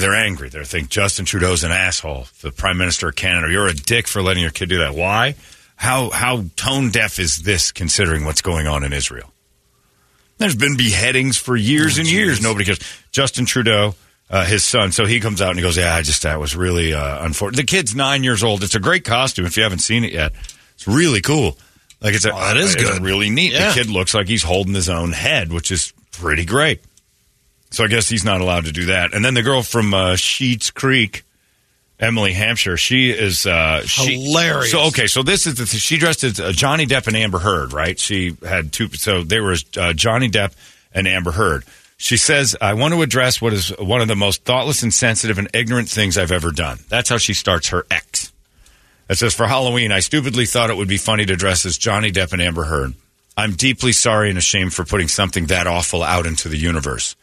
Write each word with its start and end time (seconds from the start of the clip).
They're 0.00 0.14
angry. 0.14 0.48
They 0.48 0.64
think 0.64 0.88
Justin 0.88 1.24
Trudeau's 1.24 1.64
an 1.64 1.70
asshole, 1.72 2.26
the 2.42 2.52
Prime 2.52 2.78
Minister 2.78 3.08
of 3.08 3.16
Canada. 3.16 3.52
You're 3.52 3.68
a 3.68 3.74
dick 3.74 4.06
for 4.06 4.22
letting 4.22 4.42
your 4.42 4.52
kid 4.52 4.68
do 4.68 4.78
that. 4.78 4.94
Why? 4.94 5.34
How 5.76 6.10
how 6.10 6.44
tone 6.56 6.90
deaf 6.90 7.18
is 7.18 7.38
this 7.38 7.72
considering 7.72 8.24
what's 8.24 8.42
going 8.42 8.66
on 8.66 8.84
in 8.84 8.92
Israel? 8.92 9.32
There's 10.38 10.56
been 10.56 10.76
beheadings 10.76 11.36
for 11.36 11.56
years 11.56 11.98
and 11.98 12.10
years. 12.10 12.40
Nobody 12.40 12.64
cares. 12.64 12.80
Justin 13.12 13.46
Trudeau, 13.46 13.94
uh, 14.30 14.44
his 14.44 14.64
son, 14.64 14.92
so 14.92 15.04
he 15.04 15.20
comes 15.20 15.40
out 15.40 15.50
and 15.50 15.58
he 15.58 15.62
goes, 15.62 15.76
"Yeah, 15.76 15.94
I 15.94 16.02
just 16.02 16.22
that 16.22 16.40
was 16.40 16.56
really 16.56 16.92
uh, 16.92 17.24
unfortunate." 17.24 17.56
The 17.56 17.66
kid's 17.66 17.94
nine 17.94 18.24
years 18.24 18.42
old. 18.42 18.62
It's 18.62 18.74
a 18.74 18.80
great 18.80 19.04
costume. 19.04 19.46
If 19.46 19.56
you 19.56 19.62
haven't 19.62 19.80
seen 19.80 20.04
it 20.04 20.12
yet, 20.12 20.32
it's 20.74 20.86
really 20.86 21.20
cool. 21.20 21.58
Like 22.00 22.14
it's 22.14 22.24
a, 22.24 22.30
that 22.30 22.56
is 22.56 22.74
good. 22.74 23.02
really 23.02 23.30
neat. 23.30 23.52
Yeah. 23.52 23.68
The 23.68 23.74
kid 23.74 23.90
looks 23.90 24.14
like 24.14 24.28
he's 24.28 24.42
holding 24.42 24.74
his 24.74 24.88
own 24.88 25.12
head, 25.12 25.52
which 25.52 25.70
is 25.70 25.92
pretty 26.12 26.44
great. 26.44 26.82
So 27.70 27.84
I 27.84 27.88
guess 27.88 28.08
he's 28.08 28.24
not 28.24 28.40
allowed 28.40 28.66
to 28.66 28.72
do 28.72 28.86
that. 28.86 29.14
And 29.14 29.24
then 29.24 29.34
the 29.34 29.42
girl 29.42 29.62
from 29.62 29.92
uh, 29.92 30.12
Schitt's 30.12 30.70
Creek, 30.70 31.24
Emily 31.98 32.32
Hampshire, 32.32 32.76
she 32.76 33.10
is 33.10 33.46
uh, 33.46 33.82
she, 33.82 34.14
Hilarious. 34.14 34.70
So 34.70 34.82
okay, 34.88 35.06
so 35.06 35.22
this 35.22 35.46
is 35.46 35.56
the 35.56 35.66
th- 35.66 35.82
she 35.82 35.96
dressed 35.96 36.22
as 36.24 36.38
uh, 36.38 36.52
Johnny 36.52 36.86
Depp 36.86 37.06
and 37.06 37.16
Amber 37.16 37.38
Heard, 37.38 37.72
right? 37.72 37.98
She 37.98 38.36
had 38.46 38.72
two. 38.72 38.88
So 38.90 39.22
they 39.22 39.40
were 39.40 39.56
uh, 39.76 39.92
Johnny 39.92 40.28
Depp 40.28 40.52
and 40.92 41.08
Amber 41.08 41.32
Heard. 41.32 41.64
She 41.96 42.16
says, 42.16 42.56
"I 42.60 42.74
want 42.74 42.94
to 42.94 43.02
address 43.02 43.40
what 43.40 43.52
is 43.52 43.70
one 43.78 44.00
of 44.00 44.08
the 44.08 44.16
most 44.16 44.44
thoughtless, 44.44 44.82
insensitive, 44.82 45.38
and 45.38 45.48
ignorant 45.54 45.88
things 45.88 46.16
I've 46.16 46.32
ever 46.32 46.52
done." 46.52 46.78
That's 46.88 47.08
how 47.08 47.18
she 47.18 47.34
starts 47.34 47.68
her 47.68 47.86
ex. 47.90 48.32
It 49.08 49.18
says, 49.18 49.34
For 49.34 49.46
Halloween, 49.46 49.92
I 49.92 50.00
stupidly 50.00 50.46
thought 50.46 50.70
it 50.70 50.76
would 50.76 50.88
be 50.88 50.96
funny 50.96 51.26
to 51.26 51.36
dress 51.36 51.66
as 51.66 51.76
Johnny 51.76 52.10
Depp 52.10 52.32
and 52.32 52.40
Amber 52.40 52.64
Heard. 52.64 52.94
I'm 53.36 53.52
deeply 53.52 53.92
sorry 53.92 54.30
and 54.30 54.38
ashamed 54.38 54.72
for 54.72 54.84
putting 54.84 55.08
something 55.08 55.46
that 55.46 55.66
awful 55.66 56.02
out 56.02 56.26
into 56.26 56.48
the 56.48 56.56
universe. 56.56 57.16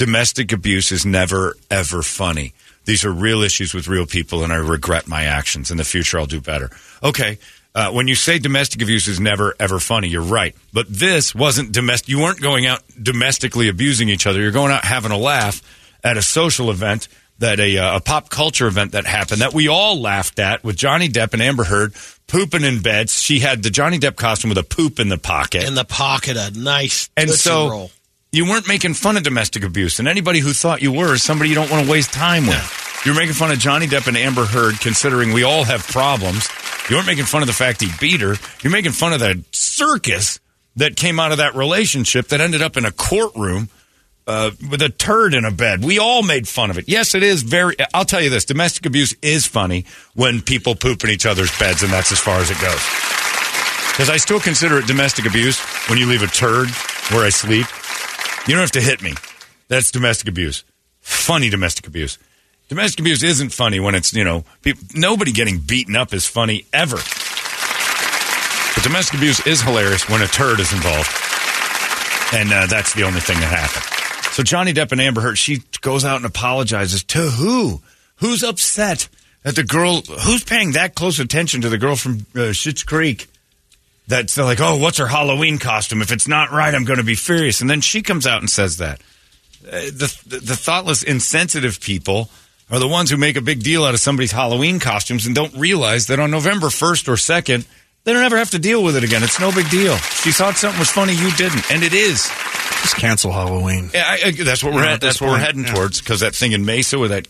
Domestic 0.00 0.50
abuse 0.50 0.92
is 0.92 1.04
never, 1.04 1.58
ever 1.70 2.00
funny. 2.00 2.54
These 2.86 3.04
are 3.04 3.12
real 3.12 3.42
issues 3.42 3.74
with 3.74 3.86
real 3.86 4.06
people, 4.06 4.42
and 4.42 4.50
I 4.50 4.56
regret 4.56 5.06
my 5.06 5.24
actions. 5.24 5.70
In 5.70 5.76
the 5.76 5.84
future, 5.84 6.18
I'll 6.18 6.24
do 6.24 6.40
better. 6.40 6.70
Okay. 7.02 7.38
Uh, 7.74 7.90
when 7.90 8.08
you 8.08 8.14
say 8.14 8.38
domestic 8.38 8.80
abuse 8.80 9.08
is 9.08 9.20
never, 9.20 9.54
ever 9.60 9.78
funny, 9.78 10.08
you're 10.08 10.22
right. 10.22 10.56
But 10.72 10.86
this 10.88 11.34
wasn't 11.34 11.72
domestic. 11.72 12.08
You 12.08 12.18
weren't 12.18 12.40
going 12.40 12.64
out 12.64 12.80
domestically 12.98 13.68
abusing 13.68 14.08
each 14.08 14.26
other. 14.26 14.40
You're 14.40 14.52
going 14.52 14.72
out 14.72 14.86
having 14.86 15.10
a 15.10 15.18
laugh 15.18 15.60
at 16.02 16.16
a 16.16 16.22
social 16.22 16.70
event 16.70 17.06
that 17.40 17.60
a, 17.60 17.76
uh, 17.76 17.96
a 17.98 18.00
pop 18.00 18.30
culture 18.30 18.68
event 18.68 18.92
that 18.92 19.04
happened 19.04 19.42
that 19.42 19.52
we 19.52 19.68
all 19.68 20.00
laughed 20.00 20.38
at 20.38 20.64
with 20.64 20.78
Johnny 20.78 21.10
Depp 21.10 21.34
and 21.34 21.42
Amber 21.42 21.64
Heard 21.64 21.92
pooping 22.26 22.64
in 22.64 22.80
beds. 22.80 23.22
She 23.22 23.40
had 23.40 23.62
the 23.62 23.70
Johnny 23.70 23.98
Depp 23.98 24.16
costume 24.16 24.48
with 24.48 24.58
a 24.58 24.64
poop 24.64 24.98
in 24.98 25.10
the 25.10 25.18
pocket. 25.18 25.64
In 25.64 25.74
the 25.74 25.84
pocket, 25.84 26.38
a 26.38 26.58
nice 26.58 27.10
And 27.18 27.28
so 27.28 27.68
roll. 27.68 27.90
You 28.32 28.44
weren't 28.44 28.68
making 28.68 28.94
fun 28.94 29.16
of 29.16 29.22
domestic 29.22 29.64
abuse. 29.64 29.98
And 29.98 30.06
anybody 30.06 30.38
who 30.38 30.52
thought 30.52 30.82
you 30.82 30.92
were 30.92 31.14
is 31.14 31.22
somebody 31.22 31.48
you 31.48 31.56
don't 31.56 31.70
want 31.70 31.84
to 31.84 31.90
waste 31.90 32.12
time 32.12 32.46
with. 32.46 33.02
You're 33.04 33.14
making 33.14 33.34
fun 33.34 33.50
of 33.50 33.58
Johnny 33.58 33.86
Depp 33.86 34.06
and 34.06 34.16
Amber 34.16 34.44
Heard, 34.44 34.78
considering 34.80 35.32
we 35.32 35.42
all 35.42 35.64
have 35.64 35.86
problems. 35.86 36.48
You 36.88 36.96
weren't 36.96 37.06
making 37.06 37.24
fun 37.24 37.42
of 37.42 37.46
the 37.46 37.54
fact 37.54 37.80
he 37.80 37.88
beat 37.98 38.20
her. 38.20 38.34
You're 38.62 38.72
making 38.72 38.92
fun 38.92 39.12
of 39.12 39.20
the 39.20 39.42
circus 39.52 40.38
that 40.76 40.96
came 40.96 41.18
out 41.18 41.32
of 41.32 41.38
that 41.38 41.54
relationship 41.54 42.28
that 42.28 42.40
ended 42.40 42.62
up 42.62 42.76
in 42.76 42.84
a 42.84 42.92
courtroom 42.92 43.68
uh, 44.26 44.50
with 44.70 44.82
a 44.82 44.90
turd 44.90 45.34
in 45.34 45.44
a 45.44 45.50
bed. 45.50 45.82
We 45.82 45.98
all 45.98 46.22
made 46.22 46.46
fun 46.46 46.70
of 46.70 46.78
it. 46.78 46.88
Yes, 46.88 47.14
it 47.14 47.22
is 47.22 47.42
very. 47.42 47.74
I'll 47.92 48.04
tell 48.04 48.20
you 48.20 48.30
this: 48.30 48.44
domestic 48.44 48.86
abuse 48.86 49.14
is 49.22 49.46
funny 49.46 49.86
when 50.14 50.40
people 50.40 50.74
poop 50.74 51.02
in 51.02 51.10
each 51.10 51.26
other's 51.26 51.56
beds, 51.58 51.82
and 51.82 51.92
that's 51.92 52.12
as 52.12 52.20
far 52.20 52.38
as 52.38 52.50
it 52.50 52.60
goes. 52.60 52.80
Because 53.90 54.08
I 54.10 54.18
still 54.18 54.40
consider 54.40 54.78
it 54.78 54.86
domestic 54.86 55.26
abuse 55.26 55.58
when 55.88 55.98
you 55.98 56.06
leave 56.06 56.22
a 56.22 56.28
turd 56.28 56.68
where 57.10 57.24
I 57.24 57.30
sleep. 57.30 57.66
You 58.46 58.54
don't 58.54 58.60
have 58.62 58.70
to 58.72 58.80
hit 58.80 59.02
me. 59.02 59.14
That's 59.68 59.90
domestic 59.90 60.28
abuse. 60.28 60.64
Funny 61.00 61.50
domestic 61.50 61.86
abuse. 61.86 62.18
Domestic 62.68 63.00
abuse 63.00 63.22
isn't 63.22 63.50
funny 63.50 63.80
when 63.80 63.94
it's, 63.94 64.12
you 64.12 64.24
know, 64.24 64.44
peop 64.62 64.76
nobody 64.94 65.32
getting 65.32 65.58
beaten 65.58 65.96
up 65.96 66.14
is 66.14 66.26
funny 66.26 66.66
ever. 66.72 66.96
But 68.74 68.84
domestic 68.84 69.18
abuse 69.18 69.44
is 69.46 69.60
hilarious 69.60 70.08
when 70.08 70.22
a 70.22 70.26
turd 70.26 70.60
is 70.60 70.72
involved. 70.72 71.10
And 72.32 72.52
uh, 72.52 72.66
that's 72.66 72.94
the 72.94 73.02
only 73.02 73.20
thing 73.20 73.40
that 73.40 73.50
happened. 73.50 74.32
So 74.34 74.44
Johnny 74.44 74.72
Depp 74.72 74.92
and 74.92 75.00
Amber 75.00 75.20
Heard, 75.20 75.36
she 75.36 75.62
goes 75.80 76.04
out 76.04 76.16
and 76.16 76.26
apologizes 76.26 77.02
to 77.04 77.18
who? 77.18 77.82
Who's 78.16 78.44
upset 78.44 79.08
at 79.44 79.56
the 79.56 79.64
girl? 79.64 80.02
Who's 80.02 80.44
paying 80.44 80.72
that 80.72 80.94
close 80.94 81.18
attention 81.18 81.62
to 81.62 81.68
the 81.68 81.78
girl 81.78 81.96
from 81.96 82.26
uh, 82.34 82.52
Schitt's 82.52 82.84
Creek? 82.84 83.26
That's 84.10 84.36
like, 84.36 84.60
oh, 84.60 84.76
what's 84.76 84.98
her 84.98 85.06
Halloween 85.06 85.58
costume? 85.58 86.02
If 86.02 86.10
it's 86.10 86.26
not 86.26 86.50
right, 86.50 86.74
I'm 86.74 86.84
going 86.84 86.98
to 86.98 87.04
be 87.04 87.14
furious. 87.14 87.60
And 87.60 87.70
then 87.70 87.80
she 87.80 88.02
comes 88.02 88.26
out 88.26 88.40
and 88.40 88.50
says 88.50 88.78
that. 88.78 89.00
Uh, 89.66 89.70
the, 89.92 90.18
the 90.26 90.38
the 90.40 90.56
thoughtless, 90.56 91.02
insensitive 91.02 91.80
people 91.80 92.28
are 92.70 92.78
the 92.80 92.88
ones 92.88 93.10
who 93.10 93.16
make 93.16 93.36
a 93.36 93.40
big 93.40 93.62
deal 93.62 93.84
out 93.84 93.94
of 93.94 94.00
somebody's 94.00 94.32
Halloween 94.32 94.80
costumes 94.80 95.26
and 95.26 95.34
don't 95.34 95.54
realize 95.54 96.08
that 96.08 96.18
on 96.18 96.30
November 96.30 96.68
1st 96.68 97.08
or 97.08 97.14
2nd, 97.14 97.66
they 98.04 98.12
don't 98.12 98.24
ever 98.24 98.36
have 98.38 98.50
to 98.50 98.58
deal 98.58 98.82
with 98.82 98.96
it 98.96 99.04
again. 99.04 99.22
It's 99.22 99.38
no 99.38 99.52
big 99.52 99.68
deal. 99.70 99.96
She 99.96 100.32
thought 100.32 100.56
something 100.56 100.78
was 100.78 100.90
funny, 100.90 101.12
you 101.14 101.30
didn't, 101.32 101.70
and 101.70 101.82
it 101.84 101.92
is. 101.92 102.28
Just 102.82 102.96
cancel 102.96 103.30
Halloween. 103.32 103.90
Yeah, 103.94 104.04
I, 104.06 104.28
I, 104.28 104.30
that's 104.32 104.64
what 104.64 104.72
we're 104.72 104.82
Yeah, 104.82 104.88
at. 104.88 104.94
at 104.94 105.00
That's 105.02 105.20
what 105.20 105.30
we're 105.30 105.38
heading 105.38 105.64
yeah. 105.64 105.74
towards 105.74 106.00
because 106.00 106.20
that 106.20 106.34
thing 106.34 106.52
in 106.52 106.64
Mesa 106.64 106.98
with 106.98 107.10
that 107.10 107.28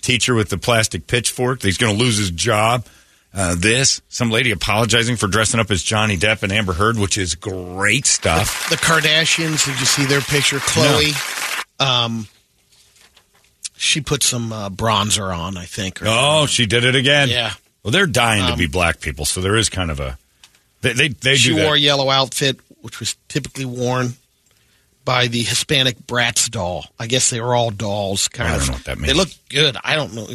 teacher 0.00 0.34
with 0.34 0.48
the 0.48 0.58
plastic 0.58 1.06
pitchfork, 1.08 1.62
he's 1.62 1.78
going 1.78 1.96
to 1.98 2.02
lose 2.02 2.16
his 2.18 2.30
job. 2.30 2.86
Uh, 3.34 3.54
this, 3.56 4.02
some 4.10 4.30
lady 4.30 4.50
apologizing 4.50 5.16
for 5.16 5.26
dressing 5.26 5.58
up 5.58 5.70
as 5.70 5.82
Johnny 5.82 6.18
Depp 6.18 6.42
and 6.42 6.52
Amber 6.52 6.74
Heard, 6.74 6.98
which 6.98 7.16
is 7.16 7.34
great 7.34 8.04
stuff. 8.06 8.68
The 8.68 8.76
Kardashians, 8.76 9.64
did 9.64 9.80
you 9.80 9.86
see 9.86 10.04
their 10.04 10.20
picture? 10.20 10.58
Khloé, 10.58 11.80
um, 11.80 12.26
she 13.76 14.00
put 14.02 14.22
some 14.22 14.52
uh, 14.52 14.68
bronzer 14.68 15.34
on, 15.34 15.56
I 15.56 15.64
think. 15.64 16.00
Oh, 16.02 16.44
she 16.46 16.66
did 16.66 16.84
it 16.84 16.94
again. 16.94 17.28
Yeah. 17.30 17.52
Well, 17.82 17.90
they're 17.90 18.06
dying 18.06 18.44
to 18.46 18.52
Um, 18.52 18.58
be 18.58 18.66
black 18.66 19.00
people, 19.00 19.24
so 19.24 19.40
there 19.40 19.56
is 19.56 19.68
kind 19.68 19.90
of 19.90 19.98
a 19.98 20.18
they 20.82 20.92
they, 20.92 21.08
they 21.08 21.34
she 21.36 21.50
do 21.50 21.56
that. 21.56 21.64
wore 21.64 21.74
a 21.74 21.78
yellow 21.78 22.10
outfit, 22.10 22.60
which 22.82 23.00
was 23.00 23.16
typically 23.28 23.64
worn 23.64 24.14
by 25.04 25.26
the 25.26 25.42
Hispanic 25.42 25.96
Bratz 26.06 26.48
doll. 26.50 26.84
I 27.00 27.06
guess 27.08 27.30
they 27.30 27.40
were 27.40 27.54
all 27.54 27.70
dolls. 27.70 28.28
Kind 28.28 28.50
I 28.50 28.56
of. 28.56 28.62
I 28.62 28.64
don't 28.64 28.66
know 28.68 28.72
what 28.74 28.84
that 28.84 28.98
means. 28.98 29.06
They 29.08 29.14
look 29.18 29.30
good. 29.48 29.76
I 29.82 29.96
don't 29.96 30.14
know. 30.14 30.28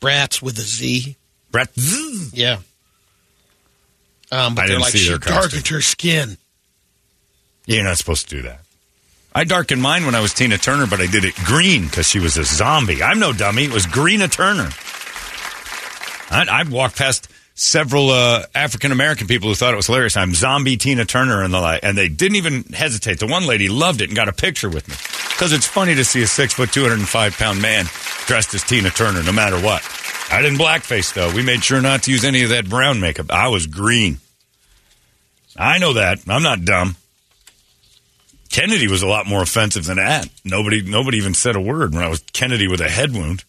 Bratz 0.00 0.42
with 0.42 0.58
a 0.58 0.62
Z. 0.62 1.16
Brett, 1.50 1.68
Yeah. 2.32 2.58
Um, 4.32 4.54
but 4.54 4.62
I 4.62 4.66
they're 4.66 4.66
didn't 4.78 4.80
like 4.82 4.92
she 4.94 5.18
darkened 5.18 5.66
her 5.68 5.80
skin. 5.80 6.36
you're 7.66 7.82
not 7.84 7.98
supposed 7.98 8.28
to 8.28 8.36
do 8.36 8.42
that. 8.42 8.60
I 9.34 9.44
darkened 9.44 9.82
mine 9.82 10.06
when 10.06 10.14
I 10.14 10.20
was 10.20 10.32
Tina 10.34 10.58
Turner, 10.58 10.86
but 10.86 11.00
I 11.00 11.06
did 11.06 11.24
it 11.24 11.34
green 11.44 11.84
because 11.84 12.08
she 12.08 12.18
was 12.20 12.36
a 12.36 12.44
zombie. 12.44 13.02
I'm 13.02 13.18
no 13.18 13.32
dummy. 13.32 13.64
It 13.64 13.72
was 13.72 13.86
Greena 13.86 14.30
Turner. 14.30 14.70
I, 16.30 16.60
I 16.60 16.68
walked 16.68 16.96
past 16.96 17.28
several 17.54 18.10
uh, 18.10 18.44
African 18.54 18.90
American 18.92 19.26
people 19.26 19.48
who 19.48 19.54
thought 19.54 19.72
it 19.72 19.76
was 19.76 19.86
hilarious. 19.86 20.16
I'm 20.16 20.32
zombie 20.34 20.76
Tina 20.76 21.04
Turner 21.04 21.42
and 21.42 21.52
the 21.52 21.60
like, 21.60 21.80
and 21.82 21.96
they 21.98 22.08
didn't 22.08 22.36
even 22.36 22.62
hesitate. 22.72 23.18
The 23.18 23.26
one 23.26 23.46
lady 23.46 23.68
loved 23.68 24.00
it 24.00 24.08
and 24.10 24.16
got 24.16 24.28
a 24.28 24.32
picture 24.32 24.68
with 24.68 24.88
me 24.88 24.94
because 25.34 25.52
it's 25.52 25.66
funny 25.66 25.94
to 25.96 26.04
see 26.04 26.22
a 26.22 26.26
six 26.26 26.54
foot, 26.54 26.72
two 26.72 26.82
hundred 26.82 27.00
and 27.00 27.08
five 27.08 27.36
pound 27.36 27.60
man 27.60 27.86
dressed 28.26 28.54
as 28.54 28.62
Tina 28.62 28.90
Turner, 28.90 29.22
no 29.24 29.32
matter 29.32 29.60
what. 29.60 29.82
I 30.30 30.42
didn't 30.42 30.58
blackface 30.58 31.12
though. 31.12 31.34
We 31.34 31.42
made 31.42 31.64
sure 31.64 31.80
not 31.80 32.04
to 32.04 32.12
use 32.12 32.24
any 32.24 32.42
of 32.44 32.50
that 32.50 32.68
brown 32.68 33.00
makeup. 33.00 33.30
I 33.30 33.48
was 33.48 33.66
green. 33.66 34.18
I 35.56 35.78
know 35.78 35.94
that. 35.94 36.20
I'm 36.28 36.42
not 36.42 36.64
dumb. 36.64 36.96
Kennedy 38.50 38.88
was 38.88 39.02
a 39.02 39.06
lot 39.06 39.26
more 39.26 39.42
offensive 39.42 39.84
than 39.84 39.96
that. 39.96 40.28
Nobody, 40.44 40.82
nobody 40.82 41.18
even 41.18 41.34
said 41.34 41.56
a 41.56 41.60
word 41.60 41.94
when 41.94 42.02
I 42.02 42.08
was 42.08 42.22
Kennedy 42.32 42.66
with 42.68 42.80
a 42.80 42.88
head 42.88 43.12
wound. 43.12 43.44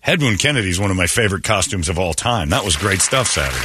Head 0.00 0.20
wound 0.20 0.38
Kennedy 0.38 0.68
is 0.68 0.80
one 0.80 0.90
of 0.90 0.96
my 0.96 1.06
favorite 1.06 1.44
costumes 1.44 1.88
of 1.88 1.98
all 1.98 2.14
time. 2.14 2.50
That 2.50 2.64
was 2.64 2.76
great 2.76 3.00
stuff 3.00 3.28
Saturday. 3.28 3.58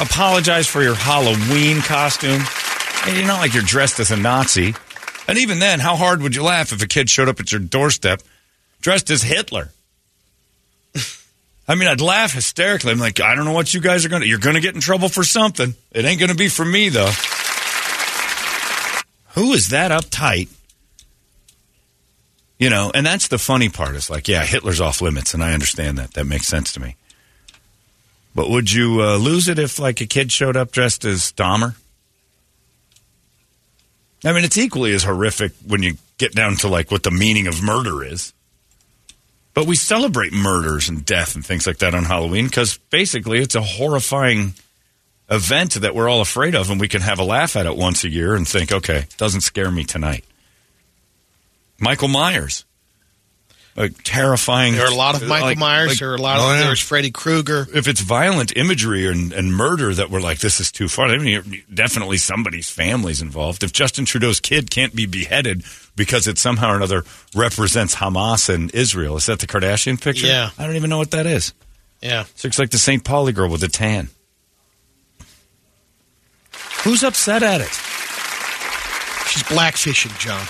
Apologize 0.00 0.66
for 0.66 0.82
your 0.82 0.94
Halloween 0.94 1.80
costume. 1.80 2.42
And 3.06 3.16
you're 3.16 3.26
not 3.26 3.40
like 3.40 3.54
you're 3.54 3.62
dressed 3.62 4.00
as 4.00 4.10
a 4.10 4.16
Nazi. 4.16 4.74
And 5.28 5.38
even 5.38 5.58
then, 5.58 5.80
how 5.80 5.96
hard 5.96 6.22
would 6.22 6.34
you 6.34 6.42
laugh 6.42 6.72
if 6.72 6.82
a 6.82 6.86
kid 6.86 7.08
showed 7.08 7.28
up 7.28 7.40
at 7.40 7.50
your 7.50 7.60
doorstep 7.60 8.22
dressed 8.80 9.10
as 9.10 9.22
Hitler? 9.22 9.70
I 11.68 11.74
mean, 11.74 11.88
I'd 11.88 12.00
laugh 12.00 12.32
hysterically. 12.32 12.92
I'm 12.92 12.98
like, 12.98 13.20
I 13.20 13.34
don't 13.34 13.44
know 13.44 13.52
what 13.52 13.74
you 13.74 13.80
guys 13.80 14.04
are 14.04 14.08
going 14.08 14.22
to. 14.22 14.28
You're 14.28 14.38
going 14.38 14.54
to 14.54 14.60
get 14.60 14.74
in 14.74 14.80
trouble 14.80 15.08
for 15.08 15.24
something. 15.24 15.74
It 15.90 16.04
ain't 16.04 16.20
going 16.20 16.30
to 16.30 16.36
be 16.36 16.48
for 16.48 16.64
me 16.64 16.88
though. 16.88 17.10
Who 19.34 19.52
is 19.52 19.68
that 19.68 19.90
uptight? 19.90 20.48
You 22.58 22.70
know, 22.70 22.90
and 22.94 23.04
that's 23.04 23.28
the 23.28 23.38
funny 23.38 23.68
part. 23.68 23.96
Is 23.96 24.08
like, 24.08 24.28
yeah, 24.28 24.44
Hitler's 24.44 24.80
off 24.80 25.02
limits, 25.02 25.34
and 25.34 25.44
I 25.44 25.52
understand 25.52 25.98
that. 25.98 26.14
That 26.14 26.24
makes 26.24 26.46
sense 26.46 26.72
to 26.72 26.80
me. 26.80 26.96
But 28.34 28.48
would 28.48 28.72
you 28.72 29.02
uh, 29.02 29.16
lose 29.16 29.48
it 29.48 29.58
if 29.58 29.78
like 29.78 30.00
a 30.00 30.06
kid 30.06 30.32
showed 30.32 30.56
up 30.56 30.70
dressed 30.70 31.04
as 31.04 31.32
Dahmer? 31.32 31.74
I 34.24 34.32
mean, 34.32 34.44
it's 34.44 34.56
equally 34.56 34.92
as 34.92 35.04
horrific 35.04 35.52
when 35.66 35.82
you 35.82 35.96
get 36.18 36.32
down 36.34 36.56
to 36.56 36.68
like 36.68 36.90
what 36.90 37.02
the 37.02 37.10
meaning 37.10 37.46
of 37.46 37.62
murder 37.62 38.02
is. 38.02 38.32
But 39.56 39.66
we 39.66 39.74
celebrate 39.74 40.34
murders 40.34 40.90
and 40.90 41.02
death 41.02 41.34
and 41.34 41.44
things 41.44 41.66
like 41.66 41.78
that 41.78 41.94
on 41.94 42.04
Halloween 42.04 42.44
because 42.44 42.76
basically 42.90 43.38
it's 43.38 43.54
a 43.54 43.62
horrifying 43.62 44.52
event 45.30 45.80
that 45.80 45.94
we're 45.94 46.10
all 46.10 46.20
afraid 46.20 46.54
of, 46.54 46.70
and 46.70 46.78
we 46.78 46.88
can 46.88 47.00
have 47.00 47.18
a 47.18 47.24
laugh 47.24 47.56
at 47.56 47.64
it 47.64 47.74
once 47.74 48.04
a 48.04 48.10
year 48.10 48.34
and 48.34 48.46
think, 48.46 48.70
okay, 48.70 49.06
doesn't 49.16 49.40
scare 49.40 49.70
me 49.70 49.82
tonight. 49.82 50.26
Michael 51.80 52.08
Myers. 52.08 52.66
A 53.78 53.90
terrifying. 53.90 54.74
There 54.74 54.86
are 54.86 54.90
a 54.90 54.94
lot 54.94 55.16
of 55.16 55.26
Michael 55.28 55.48
like- 55.48 55.58
Myers. 55.58 55.88
like- 55.90 55.98
there 55.98 56.10
are 56.12 56.14
a 56.14 56.20
lot 56.20 56.38
Oh, 56.38 56.50
of 56.50 56.58
yeah. 56.58 56.64
there's 56.64 56.80
Freddy 56.80 57.10
Krueger. 57.10 57.68
if 57.74 57.86
it's 57.86 58.00
violent 58.00 58.56
imagery 58.56 59.06
and, 59.06 59.34
and 59.34 59.54
murder 59.54 59.92
that 59.92 60.08
we're 60.10 60.20
like, 60.22 60.38
this 60.38 60.60
is 60.60 60.72
too 60.72 60.88
far, 60.88 61.08
I 61.08 61.18
mean, 61.18 61.62
definitely 61.72 62.16
somebody's 62.16 62.70
family's 62.70 63.20
involved. 63.20 63.62
If 63.62 63.72
Justin 63.74 64.06
Trudeau's 64.06 64.40
kid 64.40 64.70
can't 64.70 64.94
be 64.96 65.04
beheaded 65.04 65.62
because 65.94 66.26
it 66.26 66.38
somehow 66.38 66.70
or 66.72 66.76
another 66.76 67.04
represents 67.34 67.94
Hamas 67.96 68.48
and 68.48 68.74
Israel, 68.74 69.16
is 69.18 69.26
that 69.26 69.40
the 69.40 69.46
Kardashian 69.46 70.00
picture? 70.00 70.26
Yeah. 70.26 70.50
I 70.58 70.64
don't 70.66 70.76
even 70.76 70.88
know 70.88 70.98
what 70.98 71.10
that 71.10 71.26
is. 71.26 71.52
Yeah. 72.00 72.22
It 72.22 72.44
looks 72.44 72.58
like 72.58 72.70
the 72.70 72.78
St. 72.78 73.04
Pauli 73.04 73.32
girl 73.32 73.50
with 73.50 73.60
the 73.60 73.68
tan. 73.68 74.08
Who's 76.84 77.02
upset 77.04 77.42
at 77.42 77.60
it? 77.60 77.68
She's 79.28 79.42
blackfishing, 79.42 80.16
John. 80.18 80.46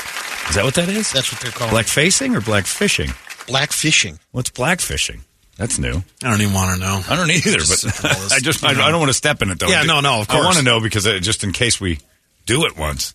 Is 0.48 0.54
that 0.54 0.64
what 0.64 0.74
that 0.74 0.88
is? 0.88 1.12
That's 1.12 1.32
what 1.32 1.40
they're 1.40 1.50
calling 1.50 1.70
Black 1.72 1.86
facing 1.86 2.34
or 2.36 2.40
black 2.40 2.66
fishing? 2.66 3.10
Black 3.46 3.72
fishing. 3.72 4.18
What's 4.32 4.50
black 4.50 4.80
fishing? 4.80 5.22
That's 5.56 5.78
new. 5.78 6.02
I 6.22 6.30
don't 6.30 6.40
even 6.42 6.52
want 6.52 6.74
to 6.74 6.80
know. 6.80 7.00
I 7.08 7.16
don't 7.16 7.30
either, 7.30 7.58
Just 7.58 8.02
but 8.02 8.04
I 8.32 8.38
just 8.40 8.62
I. 8.62 8.70
I 8.70 8.90
don't 8.90 9.00
want 9.00 9.08
to 9.10 9.14
step 9.14 9.40
in 9.42 9.50
it 9.50 9.58
though. 9.58 9.68
Yeah, 9.68 9.82
no, 9.84 10.00
no, 10.00 10.20
of 10.20 10.28
course, 10.28 10.42
I 10.42 10.44
want 10.44 10.58
to 10.58 10.62
know 10.62 10.80
because 10.80 11.06
uh, 11.06 11.18
just 11.18 11.44
in 11.44 11.52
case 11.52 11.80
we 11.80 11.98
do 12.44 12.66
it 12.66 12.76
once. 12.76 13.14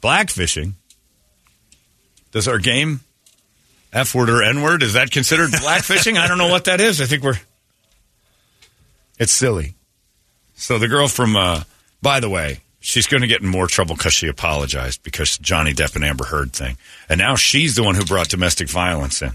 Black 0.00 0.30
fishing. 0.30 0.74
Does 2.32 2.48
our 2.48 2.58
game 2.58 3.00
F 3.92 4.14
word 4.14 4.28
or 4.30 4.42
N 4.42 4.62
word 4.62 4.82
is 4.82 4.94
that 4.94 5.10
considered 5.10 5.50
black 5.60 5.82
fishing? 5.84 6.18
I 6.18 6.28
don't 6.28 6.38
know 6.38 6.48
what 6.50 6.64
that 6.64 6.80
is. 6.80 7.00
I 7.00 7.06
think 7.06 7.22
we're 7.22 7.38
It's 9.18 9.32
silly. 9.32 9.74
So 10.54 10.78
the 10.78 10.88
girl 10.88 11.08
from 11.08 11.36
uh 11.36 11.62
by 12.02 12.20
the 12.20 12.28
way, 12.30 12.60
she's 12.86 13.06
going 13.06 13.22
to 13.22 13.26
get 13.26 13.42
in 13.42 13.48
more 13.48 13.66
trouble 13.66 13.96
cuz 13.96 14.12
she 14.12 14.28
apologized 14.28 15.02
because 15.02 15.38
Johnny 15.38 15.74
Depp 15.74 15.96
and 15.96 16.04
Amber 16.04 16.24
Heard 16.24 16.52
thing. 16.52 16.76
And 17.08 17.18
now 17.18 17.36
she's 17.36 17.74
the 17.74 17.82
one 17.82 17.94
who 17.96 18.04
brought 18.04 18.28
domestic 18.28 18.68
violence 18.68 19.20
in 19.22 19.32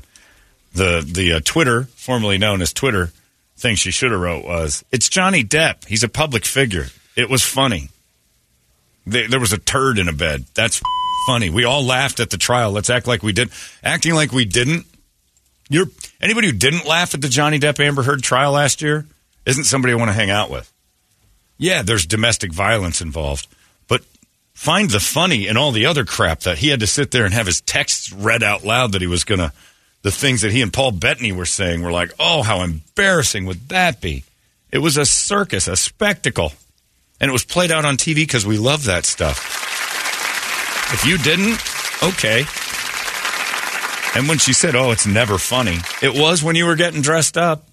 the 0.74 1.06
the 1.06 1.34
uh, 1.34 1.40
Twitter, 1.44 1.84
formerly 1.96 2.38
known 2.38 2.62
as 2.62 2.74
Twitter, 2.74 3.12
thing 3.58 3.76
she 3.76 3.92
should 3.92 4.12
have 4.12 4.22
wrote 4.22 4.46
was, 4.46 4.84
"It's 4.92 5.10
Johnny 5.10 5.44
Depp. 5.44 5.86
He's 5.88 6.04
a 6.04 6.10
public 6.10 6.46
figure. 6.46 6.88
It 7.16 7.30
was 7.30 7.44
funny. 7.44 7.90
There 9.06 9.28
there 9.28 9.40
was 9.40 9.54
a 9.54 9.58
turd 9.58 10.00
in 10.00 10.08
a 10.08 10.14
bed. 10.14 10.46
That's 10.54 10.82
funny. 11.28 11.50
We 11.50 11.66
all 11.66 11.84
laughed 11.84 12.20
at 12.20 12.30
the 12.30 12.38
trial. 12.38 12.72
Let's 12.72 12.90
act 12.90 13.08
like 13.08 13.22
we 13.24 13.34
did. 13.34 13.50
Acting 13.84 14.14
like 14.16 14.32
we 14.32 14.46
didn't. 14.46 14.86
You're 15.70 15.88
anybody 16.22 16.48
who 16.48 16.54
didn't 16.54 16.86
laugh 16.86 17.14
at 17.14 17.22
the 17.22 17.30
Johnny 17.30 17.60
Depp 17.60 17.80
Amber 17.80 18.04
Heard 18.04 18.24
trial 18.24 18.54
last 18.54 18.82
year 18.82 19.06
isn't 19.46 19.66
somebody 19.66 19.94
I 19.94 19.98
want 19.98 20.10
to 20.10 20.14
hang 20.14 20.30
out 20.30 20.50
with. 20.50 20.72
Yeah, 21.62 21.84
there's 21.84 22.08
domestic 22.08 22.52
violence 22.52 23.02
involved, 23.02 23.48
but 23.88 24.04
find 24.56 24.90
the 24.90 25.00
funny 25.00 25.46
in 25.46 25.58
all 25.58 25.72
the 25.72 25.86
other 25.86 26.06
crap 26.06 26.40
that 26.40 26.58
he 26.58 26.70
had 26.70 26.80
to 26.80 26.88
sit 26.88 27.12
there 27.12 27.24
and 27.24 27.36
have 27.36 27.46
his 27.46 27.62
texts 27.62 28.12
read 28.12 28.42
out 28.42 28.66
loud 28.66 28.94
that 28.94 29.02
he 29.02 29.08
was 29.08 29.24
going 29.24 29.38
to 29.38 29.54
the 30.02 30.10
things 30.10 30.42
that 30.42 30.52
he 30.52 30.64
and 30.64 30.74
Paul 30.74 30.90
Bettany 30.90 31.32
were 31.32 31.46
saying 31.46 31.84
were 31.84 31.92
like, 31.92 32.14
oh, 32.20 32.42
how 32.42 32.64
embarrassing 32.64 33.46
would 33.46 33.70
that 33.70 34.02
be? 34.02 34.24
It 34.72 34.80
was 34.80 34.98
a 34.98 35.06
circus, 35.06 35.68
a 35.68 35.76
spectacle. 35.76 36.54
And 37.20 37.30
it 37.30 37.32
was 37.32 37.46
played 37.46 37.70
out 37.70 37.86
on 37.86 37.96
TV 37.96 38.16
because 38.16 38.44
we 38.44 38.58
love 38.58 38.86
that 38.86 39.06
stuff. 39.06 39.38
If 40.96 41.06
you 41.06 41.20
didn't, 41.20 41.62
okay. 42.02 42.44
And 44.18 44.28
when 44.28 44.40
she 44.40 44.54
said, 44.54 44.76
oh, 44.76 44.90
it's 44.90 45.06
never 45.06 45.38
funny, 45.38 45.78
it 46.02 46.20
was 46.20 46.42
when 46.42 46.56
you 46.56 46.66
were 46.66 46.76
getting 46.76 47.04
dressed 47.04 47.38
up. 47.38 47.68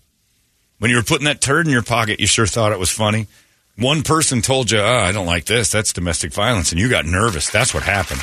When 0.79 0.91
you 0.91 0.99
were 0.99 1.03
putting 1.03 1.25
that 1.25 1.41
turd 1.41 1.67
in 1.67 1.73
your 1.73 1.83
pocket, 1.83 2.21
you 2.21 2.27
sure 2.27 2.47
thought 2.47 2.73
it 2.73 2.79
was 2.79 2.91
funny. 2.91 3.27
One 3.79 4.03
person 4.03 4.43
told 4.43 4.71
you, 4.71 4.79
oh, 4.81 4.85
I 4.99 5.13
don't 5.13 5.27
like 5.27 5.45
this. 5.45 5.71
That's 5.71 5.93
domestic 5.93 6.33
violence. 6.33 6.73
And 6.73 6.81
you 6.81 6.89
got 6.89 7.07
nervous. 7.07 7.49
That's 7.51 7.73
what 7.73 7.85
happened. 7.85 8.21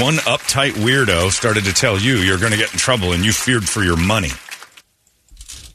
One 0.00 0.14
uptight 0.16 0.72
weirdo 0.72 1.30
started 1.30 1.64
to 1.64 1.72
tell 1.72 1.98
you 1.98 2.16
you're 2.16 2.38
going 2.38 2.52
to 2.52 2.58
get 2.58 2.72
in 2.72 2.78
trouble 2.78 3.12
and 3.12 3.24
you 3.24 3.32
feared 3.32 3.68
for 3.68 3.82
your 3.82 3.96
money. 3.96 4.30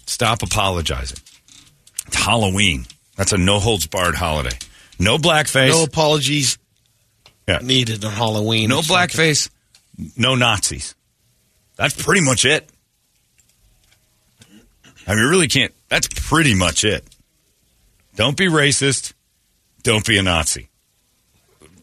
Stop 0.05 0.41
apologizing. 0.41 1.19
It's 2.07 2.15
Halloween. 2.15 2.85
That's 3.15 3.33
a 3.33 3.37
no 3.37 3.59
holds 3.59 3.87
barred 3.87 4.15
holiday. 4.15 4.57
No 4.97 5.17
blackface. 5.17 5.69
No 5.69 5.83
apologies 5.83 6.57
Yeah. 7.47 7.59
needed 7.61 8.03
on 8.05 8.11
Halloween. 8.13 8.69
No 8.69 8.79
blackface. 8.81 9.49
No 10.17 10.35
Nazis. 10.35 10.95
That's 11.75 12.01
pretty 12.01 12.21
much 12.21 12.45
it. 12.45 12.69
I 15.07 15.11
mean, 15.15 15.19
you 15.23 15.29
really 15.29 15.47
can't. 15.47 15.73
That's 15.89 16.07
pretty 16.13 16.55
much 16.55 16.83
it. 16.83 17.03
Don't 18.19 18.35
be 18.35 18.47
racist. 18.47 19.13
Don't 19.81 20.05
be 20.05 20.17
a 20.17 20.21
Nazi. 20.21 20.67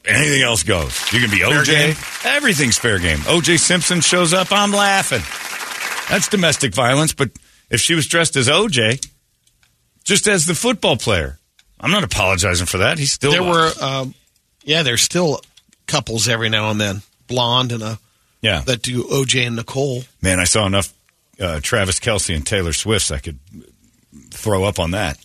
Anything 0.05 0.43
else 0.43 0.65
goes. 0.65 1.11
You 1.11 1.21
can 1.21 1.31
be 1.31 1.39
OJ. 1.39 1.65
game. 1.65 1.97
Everything's 2.27 2.77
fair 2.77 2.99
game. 2.99 3.21
OJ 3.21 3.59
Simpson 3.59 4.03
shows 4.03 4.35
up. 4.35 4.49
I'm 4.51 4.71
laughing. 4.71 5.23
That's 6.11 6.29
domestic 6.29 6.75
violence. 6.75 7.15
But 7.15 7.31
if 7.71 7.81
she 7.81 7.95
was 7.95 8.07
dressed 8.07 8.37
as 8.37 8.49
OJ, 8.49 9.03
just 10.05 10.29
as 10.29 10.45
the 10.45 10.55
football 10.55 10.99
player, 10.99 11.39
I'm 11.81 11.91
not 11.91 12.05
apologizing 12.05 12.67
for 12.67 12.77
that. 12.79 12.99
He's 12.99 13.13
still 13.13 13.31
There 13.33 13.43
were, 13.43 13.73
um, 13.81 14.15
yeah, 14.63 14.83
there's 14.83 15.01
still 15.01 15.41
couples 15.87 16.29
every 16.29 16.51
now 16.51 16.71
and 16.71 16.79
then, 16.79 17.01
blonde 17.29 17.73
and 17.73 17.83
a 17.83 17.99
yeah. 18.43 18.61
that 18.67 18.83
do 18.83 19.05
OJ 19.05 19.47
and 19.47 19.57
Nicole. 19.57 20.03
Man, 20.21 20.39
I 20.39 20.45
saw 20.45 20.67
enough 20.67 20.93
uh, 21.41 21.61
Travis 21.63 21.99
Kelce 21.99 22.37
and 22.37 22.47
Taylor 22.47 22.75
Swifts 22.75 23.11
I 23.11 23.21
could 23.21 23.39
throw 24.33 24.65
up 24.65 24.79
on 24.79 24.91
that. 24.91 25.17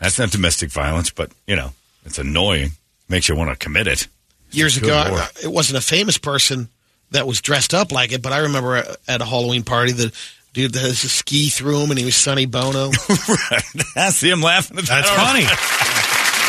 That's 0.00 0.18
not 0.18 0.30
domestic 0.30 0.70
violence, 0.70 1.10
but 1.10 1.30
you 1.46 1.56
know, 1.56 1.70
it's 2.04 2.18
annoying. 2.18 2.70
Makes 3.08 3.28
you 3.28 3.36
want 3.36 3.50
to 3.50 3.56
commit 3.56 3.86
it. 3.86 4.06
Years 4.50 4.76
ago, 4.76 4.96
I- 4.96 5.28
it 5.42 5.52
wasn't 5.52 5.78
a 5.78 5.80
famous 5.80 6.16
person 6.18 6.68
that 7.10 7.26
was 7.26 7.40
dressed 7.40 7.74
up 7.74 7.92
like 7.92 8.12
it, 8.12 8.22
but 8.22 8.32
I 8.32 8.38
remember 8.38 8.76
at- 8.76 8.96
at 9.08 9.20
a 9.20 9.24
Halloween 9.24 9.62
party 9.64 9.92
the 9.92 10.12
dude 10.52 10.72
that 10.72 10.80
has 10.80 11.04
a 11.04 11.08
ski 11.08 11.48
through 11.48 11.80
him 11.80 11.90
and 11.90 11.98
he 11.98 12.04
was 12.04 12.16
Sonny 12.16 12.46
Bono. 12.46 12.90
Right. 13.28 13.64
I 13.96 14.10
see 14.10 14.30
him 14.30 14.42
laughing. 14.42 14.78
At 14.78 14.86
That's 14.86 15.10
that. 15.10 15.16
funny. 15.16 15.46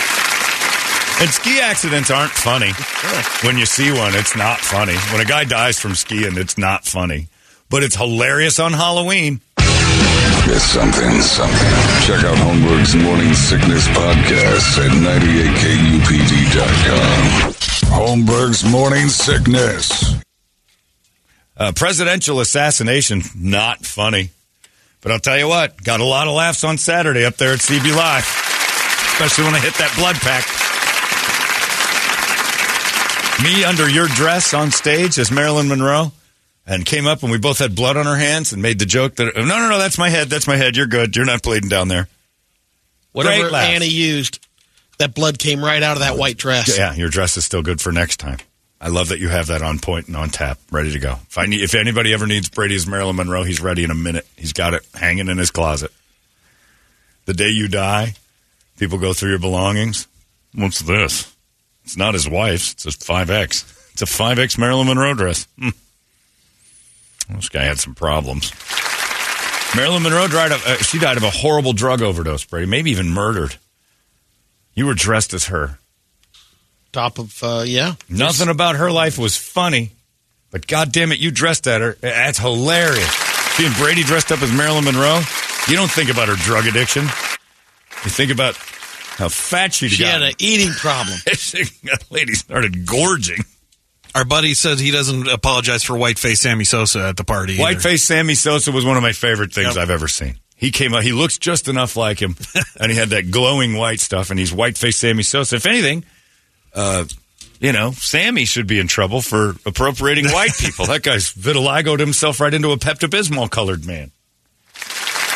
And 1.22 1.30
ski 1.30 1.60
accidents 1.62 2.10
aren't 2.10 2.32
funny. 2.32 2.72
When 3.46 3.56
you 3.56 3.68
see 3.68 3.92
one, 3.92 4.16
it's 4.16 4.36
not 4.36 4.58
funny. 4.60 4.96
When 5.12 5.22
a 5.22 5.26
guy 5.26 5.44
dies 5.44 5.80
from 5.80 5.94
skiing, 5.94 6.36
it's 6.36 6.58
not 6.58 6.84
funny. 6.86 7.28
But 7.70 7.84
it's 7.84 7.96
hilarious 7.96 8.60
on 8.60 8.74
Halloween. 8.74 9.40
Something, 10.60 11.22
something. 11.22 11.70
Check 12.06 12.24
out 12.24 12.38
Holmberg's 12.38 12.96
Morning 12.96 13.34
Sickness 13.34 13.88
Podcast 13.90 14.78
at 14.78 14.92
98kupd.com. 14.92 17.54
Holmberg's 17.92 18.64
Morning 18.64 19.10
Sickness. 19.10 20.16
Uh, 21.58 21.72
presidential 21.74 22.40
assassination, 22.40 23.22
not 23.36 23.86
funny. 23.86 24.30
But 25.02 25.12
I'll 25.12 25.20
tell 25.20 25.38
you 25.38 25.48
what, 25.48 25.84
got 25.84 26.00
a 26.00 26.06
lot 26.06 26.28
of 26.28 26.34
laughs 26.36 26.64
on 26.64 26.78
Saturday 26.78 27.26
up 27.26 27.36
there 27.36 27.54
at 27.54 27.60
CB 27.60 27.96
Live, 27.96 28.24
especially 29.14 29.44
when 29.46 29.56
I 29.56 29.60
hit 29.60 29.74
that 29.76 29.94
blood 29.98 30.16
pack. 30.18 30.46
Me 33.44 33.64
under 33.64 33.90
your 33.90 34.08
dress 34.08 34.54
on 34.54 34.70
stage 34.72 35.18
as 35.18 35.32
Marilyn 35.32 35.68
Monroe, 35.68 36.12
and 36.66 36.86
came 36.86 37.08
up 37.08 37.24
and 37.24 37.32
we 37.32 37.38
both 37.38 37.60
had 37.60 37.76
blood 37.76 37.98
on 37.98 38.08
our 38.08 38.18
hands 38.18 38.54
and 38.54 38.62
made 38.62 38.80
the 38.80 38.86
joke 38.86 39.16
that 39.16 39.36
no, 39.36 39.44
no, 39.44 39.70
no, 39.70 39.78
that's 39.78 39.98
my 39.98 40.10
head, 40.10 40.30
that's 40.30 40.48
my 40.48 40.58
head. 40.58 40.76
You're 40.76 40.88
good. 40.88 41.16
You're 41.16 41.26
not 41.26 41.42
bleeding 41.42 41.70
down 41.70 41.88
there. 41.88 42.08
Whatever. 43.12 43.54
Annie 43.56 43.88
used, 43.88 44.46
that 45.00 45.14
blood 45.14 45.38
came 45.40 45.64
right 45.64 45.82
out 45.84 45.98
of 45.98 46.00
that 46.02 46.18
white 46.18 46.38
dress. 46.38 46.78
Yeah, 46.78 46.94
your 46.94 47.10
dress 47.10 47.36
is 47.38 47.44
still 47.46 47.62
good 47.62 47.82
for 47.82 47.92
next 47.92 48.18
time. 48.18 48.38
I 48.80 48.88
love 48.88 49.10
that 49.10 49.20
you 49.20 49.30
have 49.30 49.48
that 49.48 49.62
on 49.62 49.78
point 49.78 50.08
and 50.08 50.18
on 50.18 50.30
tap, 50.30 50.58
ready 50.72 50.92
to 50.94 51.00
go. 51.00 51.20
If 51.30 51.38
I 51.38 51.46
need, 51.46 51.62
if 51.62 51.76
anybody 51.76 52.14
ever 52.14 52.26
needs 52.26 52.50
Brady's 52.50 52.88
Marilyn 52.88 53.16
Monroe, 53.16 53.44
he's 53.44 53.62
ready 53.62 53.84
in 53.84 53.92
a 53.92 53.96
minute. 53.96 54.26
He's 54.36 54.54
got 54.54 54.74
it 54.74 54.84
hanging 54.96 55.28
in 55.28 55.38
his 55.38 55.52
closet. 55.52 55.92
The 57.26 57.36
day 57.36 57.50
you 57.50 57.68
die, 57.68 58.16
people 58.80 58.98
go 58.98 59.14
through 59.14 59.30
your 59.30 59.40
belongings. 59.40 60.08
What's 60.56 60.80
this? 60.80 61.32
It's 61.84 61.96
not 61.96 62.16
his 62.16 62.28
wife's. 62.28 62.74
It's 62.74 62.86
a 62.86 62.92
five 62.92 63.30
X. 63.30 63.66
It's 63.94 64.02
a 64.02 64.08
five 64.08 64.40
X 64.40 64.58
Marilyn 64.58 64.88
Monroe 64.88 65.14
dress. 65.14 65.48
Hmm. 65.60 65.70
This 67.36 67.50
guy 67.50 67.64
had 67.64 67.80
some 67.80 67.96
problems. 67.96 68.52
Marilyn 69.76 70.04
Monroe 70.04 70.28
died 70.28 70.52
of, 70.52 70.66
uh, 70.66 70.78
she 70.78 71.00
died 71.00 71.18
of 71.18 71.24
a 71.24 71.30
horrible 71.30 71.74
drug 71.74 72.02
overdose, 72.02 72.44
Brady, 72.44 72.66
maybe 72.68 72.92
even 72.92 73.10
murdered. 73.10 73.56
You 74.74 74.86
were 74.86 74.94
dressed 74.94 75.34
as 75.34 75.46
her. 75.46 75.80
Top 76.92 77.20
of, 77.20 77.42
uh, 77.42 77.64
yeah. 77.66 77.96
Nothing 78.10 78.50
about 78.50 78.76
her 78.76 78.92
life 78.92 79.18
was 79.18 79.38
funny, 79.38 79.92
but 80.50 80.68
God 80.68 80.92
damn 80.92 81.12
it, 81.14 81.20
you 81.20 81.32
dressed 81.32 81.68
at 81.68 81.80
her. 81.80 81.94
That's 82.02 82.38
hilarious. 82.38 83.10
Seeing 83.56 83.72
Brady 83.74 84.04
dressed 84.04 84.32
up 84.32 84.42
as 84.42 84.52
Marilyn 84.52 84.84
Monroe, 84.84 85.22
you 85.68 85.76
don't 85.76 85.92
think 85.92 86.10
about 86.10 86.28
her 86.28 86.36
drug 86.36 86.68
addiction. 86.68 87.04
You 87.04 88.10
think 88.10 88.32
about 88.32 88.56
how 88.56 89.30
fat 89.30 89.74
she'd 89.74 89.92
She 89.92 90.04
had 90.04 90.22
an 90.22 90.34
eating 90.38 90.74
problem. 90.74 91.18
that 91.26 92.04
lady 92.10 92.34
started 92.34 92.86
gorging. 92.86 93.44
Our 94.14 94.26
buddy 94.26 94.54
said 94.54 94.80
he 94.80 94.92
doesn't 94.92 95.28
apologize 95.30 95.84
for 95.84 95.98
whiteface 95.98 96.42
Sammy 96.42 96.66
Sosa 96.66 97.08
at 97.08 97.18
the 97.18 97.24
party. 97.24 97.54
either. 97.54 97.64
Whiteface 97.64 98.04
Sammy 98.04 98.36
Sosa 98.36 98.72
was 98.72 98.86
one 98.86 98.98
of 98.98 99.04
my 99.04 99.14
favorite 99.14 99.54
things 99.54 99.76
Yep. 99.76 99.84
I've 99.84 99.90
ever 99.90 100.08
seen. 100.08 100.36
He 100.58 100.72
came 100.72 100.94
out, 100.94 101.04
he 101.04 101.14
looks 101.14 101.38
just 101.38 101.68
enough 101.68 101.96
like 101.96 102.22
him, 102.22 102.36
and 102.80 102.92
he 102.92 102.98
had 102.98 103.10
that 103.10 103.32
glowing 103.32 103.76
white 103.78 104.00
stuff, 104.00 104.30
and 104.30 104.40
he's 104.40 104.54
whiteface 104.54 104.98
Sammy 104.98 105.24
Sosa. 105.24 105.56
If 105.56 105.66
anything, 105.66 106.04
uh, 106.76 107.06
you 107.60 107.72
know, 107.72 107.92
Sammy 107.92 108.46
should 108.46 108.68
be 108.68 108.80
in 108.80 108.88
trouble 108.88 109.22
for 109.22 109.56
appropriating 109.66 110.26
white 110.32 110.54
people. 110.60 110.86
that 110.88 111.04
guy's 111.04 111.32
vitiligoed 111.34 112.00
himself 112.00 112.40
right 112.40 112.54
into 112.54 112.72
a 112.72 112.78
Pepto 112.78 113.08
Bismol 113.10 113.50
colored 113.50 113.86
man. 113.86 114.12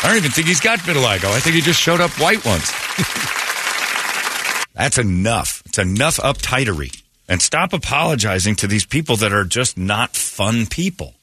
I 0.04 0.10
don't 0.10 0.18
even 0.18 0.32
think 0.32 0.48
he's 0.48 0.60
got 0.60 0.80
vitiligo. 0.80 1.26
I 1.32 1.40
think 1.40 1.56
he 1.56 1.62
just 1.62 1.82
showed 1.82 2.02
up 2.02 2.12
white 2.20 2.46
once. 2.46 2.72
That's 4.76 4.98
enough. 4.98 5.64
It's 5.66 5.80
enough 5.80 6.18
uptightery. 6.18 7.02
And 7.28 7.42
stop 7.42 7.74
apologizing 7.74 8.56
to 8.58 8.68
these 8.68 8.86
people 8.86 9.16
that 9.18 9.34
are 9.34 9.46
just 9.46 9.78
not 9.78 10.16
fun 10.16 10.68
people. 10.68 11.16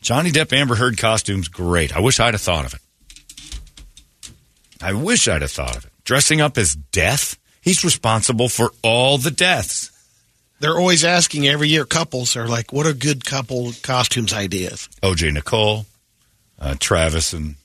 Johnny 0.00 0.30
Depp 0.30 0.52
Amber 0.52 0.76
Heard 0.76 0.96
costumes, 0.96 1.48
great. 1.48 1.94
I 1.94 2.00
wish 2.00 2.20
I'd 2.20 2.34
have 2.34 2.40
thought 2.40 2.64
of 2.64 2.74
it. 2.74 4.32
I 4.80 4.92
wish 4.94 5.28
I'd 5.28 5.42
have 5.42 5.50
thought 5.50 5.76
of 5.76 5.84
it. 5.84 5.90
Dressing 6.04 6.40
up 6.40 6.56
as 6.56 6.74
death? 6.74 7.36
He's 7.60 7.84
responsible 7.84 8.48
for 8.48 8.70
all 8.82 9.18
the 9.18 9.30
deaths. 9.30 9.90
They're 10.60 10.78
always 10.78 11.04
asking 11.04 11.46
every 11.46 11.68
year, 11.68 11.84
couples 11.84 12.36
are 12.36 12.48
like, 12.48 12.72
what 12.72 12.86
are 12.86 12.92
good 12.94 13.24
couple 13.24 13.72
costumes 13.82 14.32
ideas? 14.32 14.88
OJ 15.02 15.32
Nicole, 15.32 15.86
uh, 16.58 16.74
Travis, 16.80 17.32
and 17.32 17.56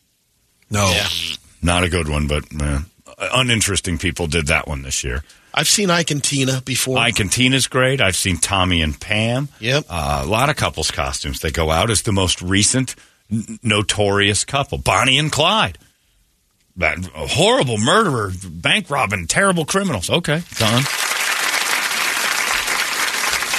No. 0.70 0.92
Yeah. 0.92 1.08
not 1.62 1.84
a 1.84 1.89
good 1.89 2.10
one, 2.10 2.27
but 2.27 2.44
uh, 2.60 2.80
uninteresting 3.34 3.98
people 3.98 4.27
did 4.27 4.48
that 4.48 4.68
one 4.68 4.82
this 4.82 5.03
year. 5.03 5.24
I've 5.53 5.67
seen 5.67 5.89
Ike 5.89 6.12
and 6.12 6.24
Tina 6.24 6.62
before. 6.62 6.98
Ike 6.98 7.19
and 7.19 7.31
Tina's 7.31 7.67
great. 7.67 8.01
I've 8.01 8.15
seen 8.15 8.38
Tommy 8.38 8.81
and 8.81 9.00
Pam. 9.00 9.50
Yep. 9.60 9.86
Uh, 9.89 10.22
a 10.24 10.27
lot 10.27 10.50
of 10.50 10.55
couples 10.55 10.89
costumes. 10.89 11.41
They 11.41 11.51
go 11.51 11.69
out 11.69 11.91
as 11.91 12.01
the 12.01 12.12
most 12.12 12.41
recent 12.41 12.95
n- 13.31 13.60
notorious 13.62 14.45
couple. 14.45 14.79
Bonnie 14.79 15.19
and 15.19 15.31
Clyde. 15.31 15.77
That 16.77 16.98
horrible 17.13 17.77
murderer, 17.77 18.31
bank 18.43 18.89
robbing, 18.89 19.27
terrible 19.27 19.63
criminals. 19.65 20.10
Okay, 20.10 20.41
done. 20.57 20.83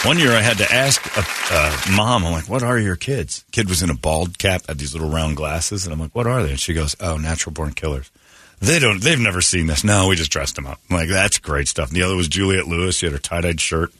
One 0.05 0.19
year 0.19 0.33
I 0.33 0.43
had 0.43 0.59
to 0.59 0.71
ask 0.71 1.01
a, 1.17 1.25
uh, 1.51 1.81
mom, 1.97 2.27
I'm 2.27 2.33
like, 2.33 2.49
what 2.49 2.63
are 2.63 2.79
your 2.79 2.97
kids? 2.97 3.43
Kid 3.53 3.71
was 3.71 3.83
in 3.83 3.89
a 3.89 3.95
bald 3.95 4.37
cap, 4.39 4.63
had 4.69 4.79
these 4.79 4.93
little 4.93 5.09
round 5.09 5.37
glasses, 5.37 5.87
and 5.87 5.95
I'm 5.95 6.01
like, 6.01 6.15
what 6.15 6.27
are 6.27 6.43
they? 6.43 6.51
And 6.51 6.61
she 6.61 6.75
goes, 6.75 6.95
oh, 7.01 7.17
natural 7.17 7.55
born 7.55 7.73
killers. 7.73 8.11
They 8.61 8.79
don't, 8.79 9.03
they've 9.03 9.19
never 9.21 9.41
seen 9.41 9.67
this. 9.67 9.85
No, 9.85 10.09
we 10.09 10.17
just 10.17 10.31
dressed 10.31 10.55
them 10.57 10.67
up. 10.67 10.81
I'm 10.91 10.97
like, 10.97 11.09
that's 11.09 11.39
great 11.39 11.69
stuff. 11.69 11.89
And 11.89 11.97
the 11.97 12.03
other 12.03 12.17
was 12.17 12.29
Juliette 12.29 12.67
Lewis. 12.67 12.97
She 12.97 13.07
had 13.07 13.13
her 13.13 13.19
tie 13.19 13.41
dyed 13.43 13.61
shirt. 13.61 13.93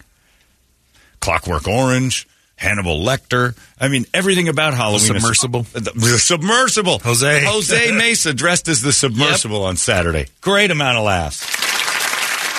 Clockwork 1.21 1.67
Orange, 1.69 2.27
Hannibal 2.57 3.01
Lecter. 3.05 3.57
I 3.81 3.89
mean, 3.89 4.05
everything 4.15 4.49
about 4.49 4.75
Halloween. 4.75 5.01
is- 5.01 5.07
submersible? 5.07 5.63
the, 5.73 5.81
the 5.95 6.19
submersible. 6.19 6.99
Jose. 7.01 7.45
Jose 7.47 7.93
Mesa 7.93 8.33
dressed 8.35 8.69
as 8.69 8.83
the 8.83 8.93
submersible 8.93 9.65
on 9.65 9.77
Saturday. 9.77 10.27
Great 10.41 10.71
amount 10.71 10.99
of 10.99 11.05
laughs. 11.05 11.45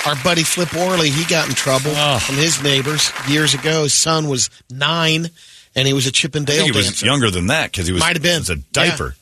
Our 0.08 0.16
buddy 0.24 0.44
Flip 0.44 0.72
Orley, 0.76 1.10
he 1.10 1.26
got 1.26 1.48
in 1.50 1.56
trouble 1.56 1.92
Oh. 1.96 2.20
from 2.20 2.36
his 2.36 2.62
neighbors 2.62 3.12
years 3.28 3.56
ago. 3.56 3.84
His 3.84 3.94
son 3.96 4.28
was 4.28 4.52
nine, 4.70 5.30
and 5.76 5.88
he 5.88 5.94
was 5.94 6.06
a 6.06 6.10
I 6.10 6.12
Chippendale 6.12 6.58
think 6.66 6.76
he 6.76 6.78
was 6.78 7.02
younger 7.02 7.32
than 7.32 7.48
that 7.48 7.72
because 7.72 7.88
he 7.88 7.94
was, 7.94 8.02
Might 8.02 8.16
have 8.16 8.22
been. 8.22 8.34
he 8.34 8.40
was 8.40 8.50
a 8.52 8.56
diaper. 8.58 9.16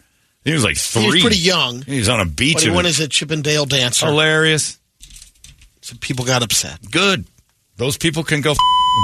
He 0.45 0.51
was 0.53 0.63
like 0.63 0.77
three. 0.77 1.01
He 1.03 1.07
was 1.11 1.21
pretty 1.21 1.37
young, 1.37 1.81
He 1.83 1.99
was 1.99 2.09
on 2.09 2.19
a 2.19 2.25
beach. 2.25 2.55
but 2.55 2.63
he 2.63 2.69
went 2.69 2.87
as 2.87 2.99
a 2.99 3.07
Chippendale 3.07 3.65
dancer. 3.65 4.07
hilarious. 4.07 4.77
So 5.81 5.95
people 5.99 6.25
got 6.25 6.43
upset. 6.43 6.79
Good. 6.91 7.25
Those 7.77 7.97
people 7.97 8.23
can 8.23 8.41
go 8.41 8.51
f- 8.51 8.57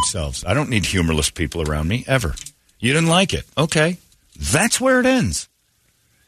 themselves. 0.03 0.43
I 0.45 0.53
don't 0.53 0.69
need 0.69 0.85
humorless 0.85 1.29
people 1.29 1.61
around 1.67 1.87
me 1.87 2.03
ever. 2.07 2.35
You 2.79 2.93
didn't 2.93 3.09
like 3.09 3.33
it. 3.33 3.45
Okay. 3.57 3.97
That's 4.37 4.79
where 4.79 4.99
it 4.99 5.05
ends. 5.05 5.49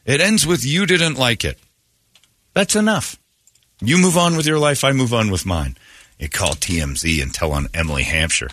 It 0.04 0.20
ends 0.20 0.46
with 0.46 0.64
you 0.64 0.84
didn't 0.86 1.14
like 1.16 1.44
it. 1.44 1.58
That's 2.54 2.74
enough. 2.76 3.16
You 3.80 3.98
move 3.98 4.16
on 4.16 4.36
with 4.36 4.46
your 4.46 4.58
life, 4.58 4.84
I 4.84 4.92
move 4.92 5.14
on 5.14 5.30
with 5.30 5.46
mine. 5.46 5.76
You 6.18 6.28
call 6.28 6.52
TMZ 6.54 7.22
and 7.22 7.32
tell 7.32 7.52
on 7.52 7.68
Emily 7.74 8.02
Hampshire. 8.02 8.50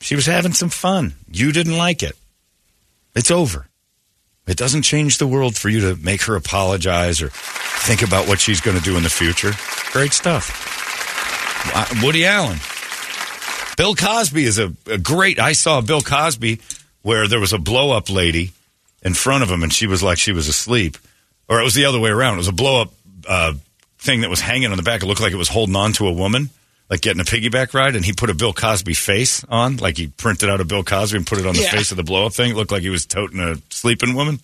She 0.00 0.14
was 0.16 0.26
having 0.26 0.52
some 0.52 0.70
fun. 0.70 1.14
You 1.30 1.52
didn't 1.52 1.76
like 1.76 2.02
it. 2.02 2.16
It's 3.14 3.30
over. 3.30 3.66
It 4.50 4.56
doesn't 4.56 4.82
change 4.82 5.18
the 5.18 5.28
world 5.28 5.56
for 5.56 5.68
you 5.68 5.80
to 5.82 5.96
make 6.02 6.22
her 6.22 6.34
apologize 6.34 7.22
or 7.22 7.28
think 7.28 8.02
about 8.02 8.26
what 8.26 8.40
she's 8.40 8.60
going 8.60 8.76
to 8.76 8.82
do 8.82 8.96
in 8.96 9.04
the 9.04 9.08
future. 9.08 9.52
Great 9.92 10.12
stuff. 10.12 10.50
Uh, 11.72 11.86
Woody 12.02 12.26
Allen. 12.26 12.58
Bill 13.76 13.94
Cosby 13.94 14.42
is 14.42 14.58
a, 14.58 14.72
a 14.86 14.98
great. 14.98 15.38
I 15.38 15.52
saw 15.52 15.80
Bill 15.80 16.00
Cosby 16.00 16.60
where 17.02 17.28
there 17.28 17.38
was 17.38 17.52
a 17.52 17.58
blow 17.58 17.92
up 17.92 18.10
lady 18.10 18.50
in 19.02 19.14
front 19.14 19.44
of 19.44 19.50
him 19.50 19.62
and 19.62 19.72
she 19.72 19.86
was 19.86 20.02
like 20.02 20.18
she 20.18 20.32
was 20.32 20.48
asleep. 20.48 20.98
Or 21.48 21.60
it 21.60 21.64
was 21.64 21.74
the 21.74 21.84
other 21.84 22.00
way 22.00 22.10
around. 22.10 22.34
It 22.34 22.38
was 22.38 22.48
a 22.48 22.52
blow 22.52 22.82
up 22.82 22.92
uh, 23.28 23.54
thing 23.98 24.22
that 24.22 24.30
was 24.30 24.40
hanging 24.40 24.72
on 24.72 24.76
the 24.76 24.82
back. 24.82 25.04
It 25.04 25.06
looked 25.06 25.20
like 25.20 25.32
it 25.32 25.36
was 25.36 25.48
holding 25.48 25.76
on 25.76 25.92
to 25.94 26.08
a 26.08 26.12
woman, 26.12 26.50
like 26.90 27.00
getting 27.00 27.20
a 27.20 27.24
piggyback 27.24 27.72
ride. 27.72 27.94
And 27.96 28.04
he 28.04 28.12
put 28.12 28.28
a 28.30 28.34
Bill 28.34 28.52
Cosby 28.52 28.94
face 28.94 29.44
on, 29.44 29.76
like 29.78 29.96
he 29.96 30.08
printed 30.08 30.50
out 30.50 30.60
a 30.60 30.64
Bill 30.64 30.82
Cosby 30.82 31.16
and 31.18 31.26
put 31.26 31.38
it 31.38 31.46
on 31.46 31.54
the 31.54 31.62
Yeah. 31.62 31.70
face 31.70 31.90
of 31.92 31.96
the 31.96 32.02
blow 32.02 32.26
up 32.26 32.34
thing. 32.34 32.50
It 32.50 32.56
looked 32.56 32.72
like 32.72 32.82
he 32.82 32.90
was 32.90 33.06
toting 33.06 33.38
a 33.40 33.56
sleeping 33.70 34.14
woman. 34.14 34.40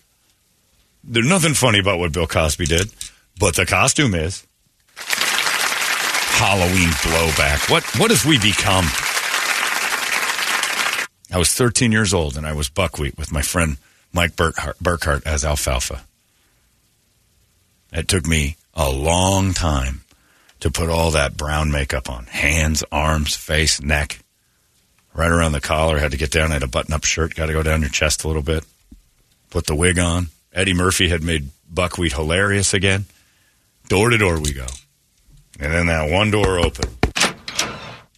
There's 1.04 1.26
nothing 1.26 1.54
funny 1.54 1.78
about 1.80 1.98
what 1.98 2.12
Bill 2.12 2.26
Cosby 2.26 2.66
did, 2.66 2.90
but 3.38 3.56
the 3.56 3.66
costume 3.66 4.14
is. 4.14 4.44
Halloween 6.38 6.90
blowback. 6.90 7.70
What 7.70 7.82
what 7.98 8.10
have 8.10 8.24
we 8.26 8.38
become? 8.38 8.84
I 11.32 11.38
was 11.38 11.52
13 11.52 11.92
years 11.92 12.12
old 12.14 12.36
and 12.36 12.46
I 12.46 12.52
was 12.52 12.68
buckwheat 12.68 13.18
with 13.18 13.32
my 13.32 13.42
friend 13.42 13.78
Mike 14.12 14.36
Burkhart, 14.36 14.74
Burkhart 14.82 15.26
as 15.26 15.44
alfalfa. 15.44 16.02
It 17.92 18.06
took 18.08 18.26
me 18.26 18.56
a 18.74 18.90
long 18.90 19.52
time 19.54 20.02
to 20.60 20.70
put 20.70 20.88
all 20.88 21.10
that 21.12 21.36
brown 21.36 21.70
makeup 21.70 22.08
on 22.10 22.26
hands, 22.26 22.82
arms, 22.90 23.36
face, 23.36 23.80
neck, 23.80 24.18
right 25.14 25.30
around 25.30 25.52
the 25.52 25.60
collar. 25.60 25.98
Had 25.98 26.12
to 26.12 26.16
get 26.16 26.30
down. 26.30 26.50
I 26.50 26.54
had 26.54 26.62
a 26.62 26.68
button 26.68 26.94
up 26.94 27.04
shirt. 27.04 27.34
Got 27.34 27.46
to 27.46 27.52
go 27.52 27.62
down 27.62 27.80
your 27.80 27.90
chest 27.90 28.24
a 28.24 28.28
little 28.28 28.42
bit. 28.42 28.64
Put 29.50 29.66
the 29.66 29.74
wig 29.74 29.98
on. 29.98 30.28
Eddie 30.52 30.74
Murphy 30.74 31.08
had 31.08 31.22
made 31.22 31.50
buckwheat 31.70 32.12
hilarious 32.12 32.74
again. 32.74 33.04
Door 33.88 34.10
to 34.10 34.18
door 34.18 34.40
we 34.40 34.52
go. 34.52 34.66
And 35.58 35.72
then 35.72 35.86
that 35.86 36.10
one 36.10 36.30
door 36.30 36.58
open. 36.58 36.90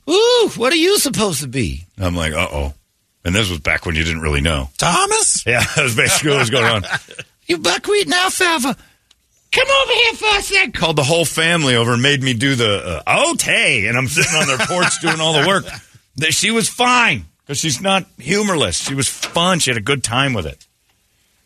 Ooh, 0.09 0.51
what 0.57 0.73
are 0.73 0.77
you 0.77 0.99
supposed 0.99 1.43
to 1.43 1.49
be? 1.49 1.87
I'm 1.99 2.17
like, 2.17 2.33
uh 2.33 2.49
oh. 2.51 2.75
And 3.25 3.35
this 3.35 3.51
was 3.51 3.59
back 3.59 3.85
when 3.85 3.95
you 3.95 4.05
didn't 4.05 4.23
really 4.23 4.41
know. 4.41 4.71
Thomas? 4.79 5.45
Yeah, 5.47 5.63
that 5.77 5.83
was 5.83 5.95
basically 5.95 6.31
what 6.31 6.41
was 6.41 6.51
going 6.51 6.65
on. 6.65 6.85
you 7.47 7.59
buckwheat 7.59 8.07
and 8.07 8.15
alfalfa. 8.15 8.77
Come 9.51 9.69
over 9.83 9.93
here 9.93 10.15
for 10.15 10.39
a 10.39 10.43
sec. 10.43 10.75
Called 10.75 10.97
the 10.97 11.05
whole 11.05 11.25
family 11.25 11.75
over 11.75 11.95
and 11.95 12.03
made 12.03 12.23
me 12.23 12.35
do 12.35 12.55
the 12.55 13.03
uh, 13.07 13.35
tay, 13.37 13.87
and 13.87 13.97
I'm 13.97 14.09
sitting 14.09 14.35
on 14.35 14.47
their 14.47 14.59
porch 14.59 14.93
doing 15.01 15.21
all 15.21 15.33
the 15.33 15.47
work. 15.47 15.65
That 16.17 16.35
She 16.35 16.51
was 16.51 16.69
fine 16.69 17.25
because 17.41 17.59
she's 17.59 17.81
not 17.81 18.07
humorless. 18.19 18.77
She 18.77 18.95
was 18.95 19.09
fun. 19.09 19.59
She 19.59 19.71
had 19.71 19.79
a 19.79 19.83
good 19.83 20.05
time 20.05 20.35
with 20.35 20.47
it. 20.47 20.67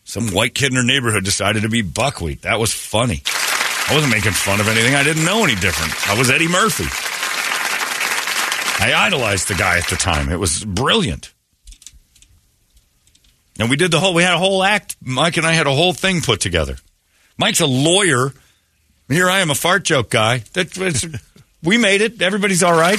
Some 0.04 0.28
white 0.30 0.54
kid 0.54 0.73
in 0.73 0.76
her 0.76 0.82
neighborhood 0.82 1.25
decided 1.25 1.62
to 1.62 1.68
be 1.68 1.82
buckwheat. 1.82 2.42
That 2.42 2.59
was 2.59 2.73
funny. 2.73 3.23
I 3.88 3.94
wasn't 3.94 4.12
making 4.12 4.32
fun 4.32 4.61
of 4.61 4.68
anything. 4.68 4.94
I 4.94 5.04
didn't 5.04 5.25
know 5.25 5.44
any 5.44 5.54
different. 5.54 5.92
I 6.09 6.18
was 6.18 6.30
Eddie 6.30 6.49
Murphy. 6.49 6.85
I 8.85 8.94
idolized 8.94 9.47
the 9.49 9.54
guy 9.54 9.78
at 9.78 9.87
the 9.88 9.97
time. 9.97 10.28
It 10.28 10.40
was 10.40 10.64
brilliant. 10.64 11.32
And 13.61 13.71
we 13.71 13.76
did 13.76 13.92
the 13.92 14.00
whole, 14.00 14.12
we 14.12 14.25
had 14.25 14.35
a 14.35 14.38
whole 14.38 14.64
act. 14.64 14.97
Mike 15.00 15.37
and 15.37 15.47
I 15.47 15.52
had 15.52 15.68
a 15.68 15.75
whole 15.75 15.92
thing 15.92 16.21
put 16.21 16.40
together. 16.40 16.76
Mike's 17.39 17.61
a 17.61 17.67
lawyer. 17.67 18.33
Here 19.09 19.29
I 19.29 19.41
am, 19.41 19.51
a 19.51 19.55
fart 19.55 19.85
joke 19.85 20.11
guy. 20.11 20.39
That, 20.53 21.21
we 21.62 21.79
made 21.79 22.01
it. 22.01 22.21
Everybody's 22.23 22.62
all 22.62 22.79
right. 22.79 22.99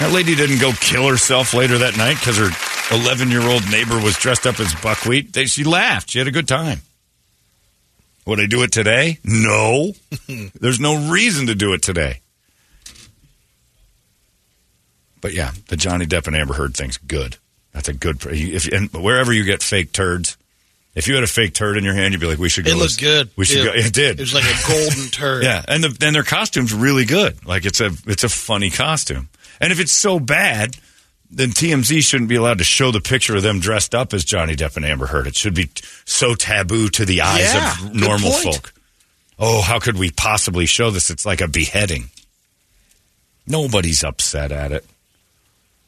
That 0.00 0.10
lady 0.12 0.34
didn't 0.34 0.60
go 0.60 0.72
kill 0.72 1.08
herself 1.08 1.54
later 1.54 1.78
that 1.78 1.96
night 1.96 2.16
because 2.18 2.36
her 2.38 2.50
11 2.94 3.30
year 3.30 3.42
old 3.42 3.70
neighbor 3.70 4.00
was 4.00 4.16
dressed 4.16 4.46
up 4.46 4.58
as 4.60 4.74
buckwheat. 4.76 5.32
They, 5.32 5.46
she 5.46 5.64
laughed. 5.64 6.10
She 6.10 6.18
had 6.18 6.28
a 6.28 6.32
good 6.32 6.48
time. 6.48 6.80
Would 8.26 8.40
I 8.40 8.46
do 8.46 8.62
it 8.62 8.72
today? 8.72 9.18
No. 9.22 9.92
There's 10.60 10.80
no 10.80 11.10
reason 11.10 11.46
to 11.46 11.54
do 11.54 11.74
it 11.74 11.82
today. 11.82 12.20
But 15.20 15.32
yeah, 15.32 15.52
the 15.68 15.76
Johnny 15.76 16.06
Depp 16.06 16.26
and 16.26 16.36
Amber 16.36 16.54
Heard 16.54 16.74
thing's 16.74 16.98
good. 16.98 17.36
That's 17.72 17.88
a 17.88 17.92
good. 17.92 18.18
If 18.26 18.66
and 18.68 18.90
wherever 18.92 19.32
you 19.32 19.44
get 19.44 19.62
fake 19.62 19.92
turds, 19.92 20.36
if 20.94 21.08
you 21.08 21.14
had 21.14 21.24
a 21.24 21.28
fake 21.28 21.54
turd 21.54 21.76
in 21.76 21.84
your 21.84 21.94
hand, 21.94 22.12
you'd 22.14 22.20
be 22.20 22.26
like, 22.26 22.38
"We 22.38 22.48
should 22.48 22.64
go." 22.64 22.70
It 22.70 22.76
looked 22.76 23.00
good. 23.00 23.30
We 23.36 23.44
should 23.44 23.58
too. 23.58 23.64
go. 23.64 23.72
It 23.74 23.92
did. 23.92 24.18
It 24.20 24.22
was 24.22 24.34
like 24.34 24.44
a 24.44 24.68
golden 24.68 25.10
turd. 25.10 25.42
Yeah, 25.44 25.64
and 25.66 25.82
then 25.84 26.12
their 26.12 26.22
costume's 26.22 26.72
really 26.72 27.04
good. 27.04 27.44
Like 27.46 27.64
it's 27.64 27.80
a 27.80 27.90
it's 28.06 28.24
a 28.24 28.28
funny 28.28 28.70
costume. 28.70 29.28
And 29.60 29.72
if 29.72 29.80
it's 29.80 29.92
so 29.92 30.18
bad, 30.20 30.76
then 31.30 31.50
TMZ 31.50 32.02
shouldn't 32.02 32.28
be 32.28 32.36
allowed 32.36 32.58
to 32.58 32.64
show 32.64 32.90
the 32.90 33.00
picture 33.00 33.36
of 33.36 33.42
them 33.42 33.60
dressed 33.60 33.94
up 33.94 34.12
as 34.12 34.24
Johnny 34.24 34.54
Depp 34.56 34.76
and 34.76 34.84
Amber 34.84 35.06
Heard. 35.06 35.26
It 35.26 35.36
should 35.36 35.54
be 35.54 35.70
so 36.04 36.34
taboo 36.34 36.88
to 36.90 37.04
the 37.04 37.22
eyes 37.22 37.52
Yeah, 37.54 37.72
of 37.72 37.94
normal 37.94 38.32
folk. 38.32 38.72
Oh, 39.38 39.62
how 39.62 39.78
could 39.80 39.98
we 39.98 40.10
possibly 40.10 40.66
show 40.66 40.90
this? 40.90 41.10
It's 41.10 41.26
like 41.26 41.40
a 41.40 41.48
beheading. 41.48 42.10
Nobody's 43.46 44.04
upset 44.04 44.52
at 44.52 44.72
it. 44.72 44.84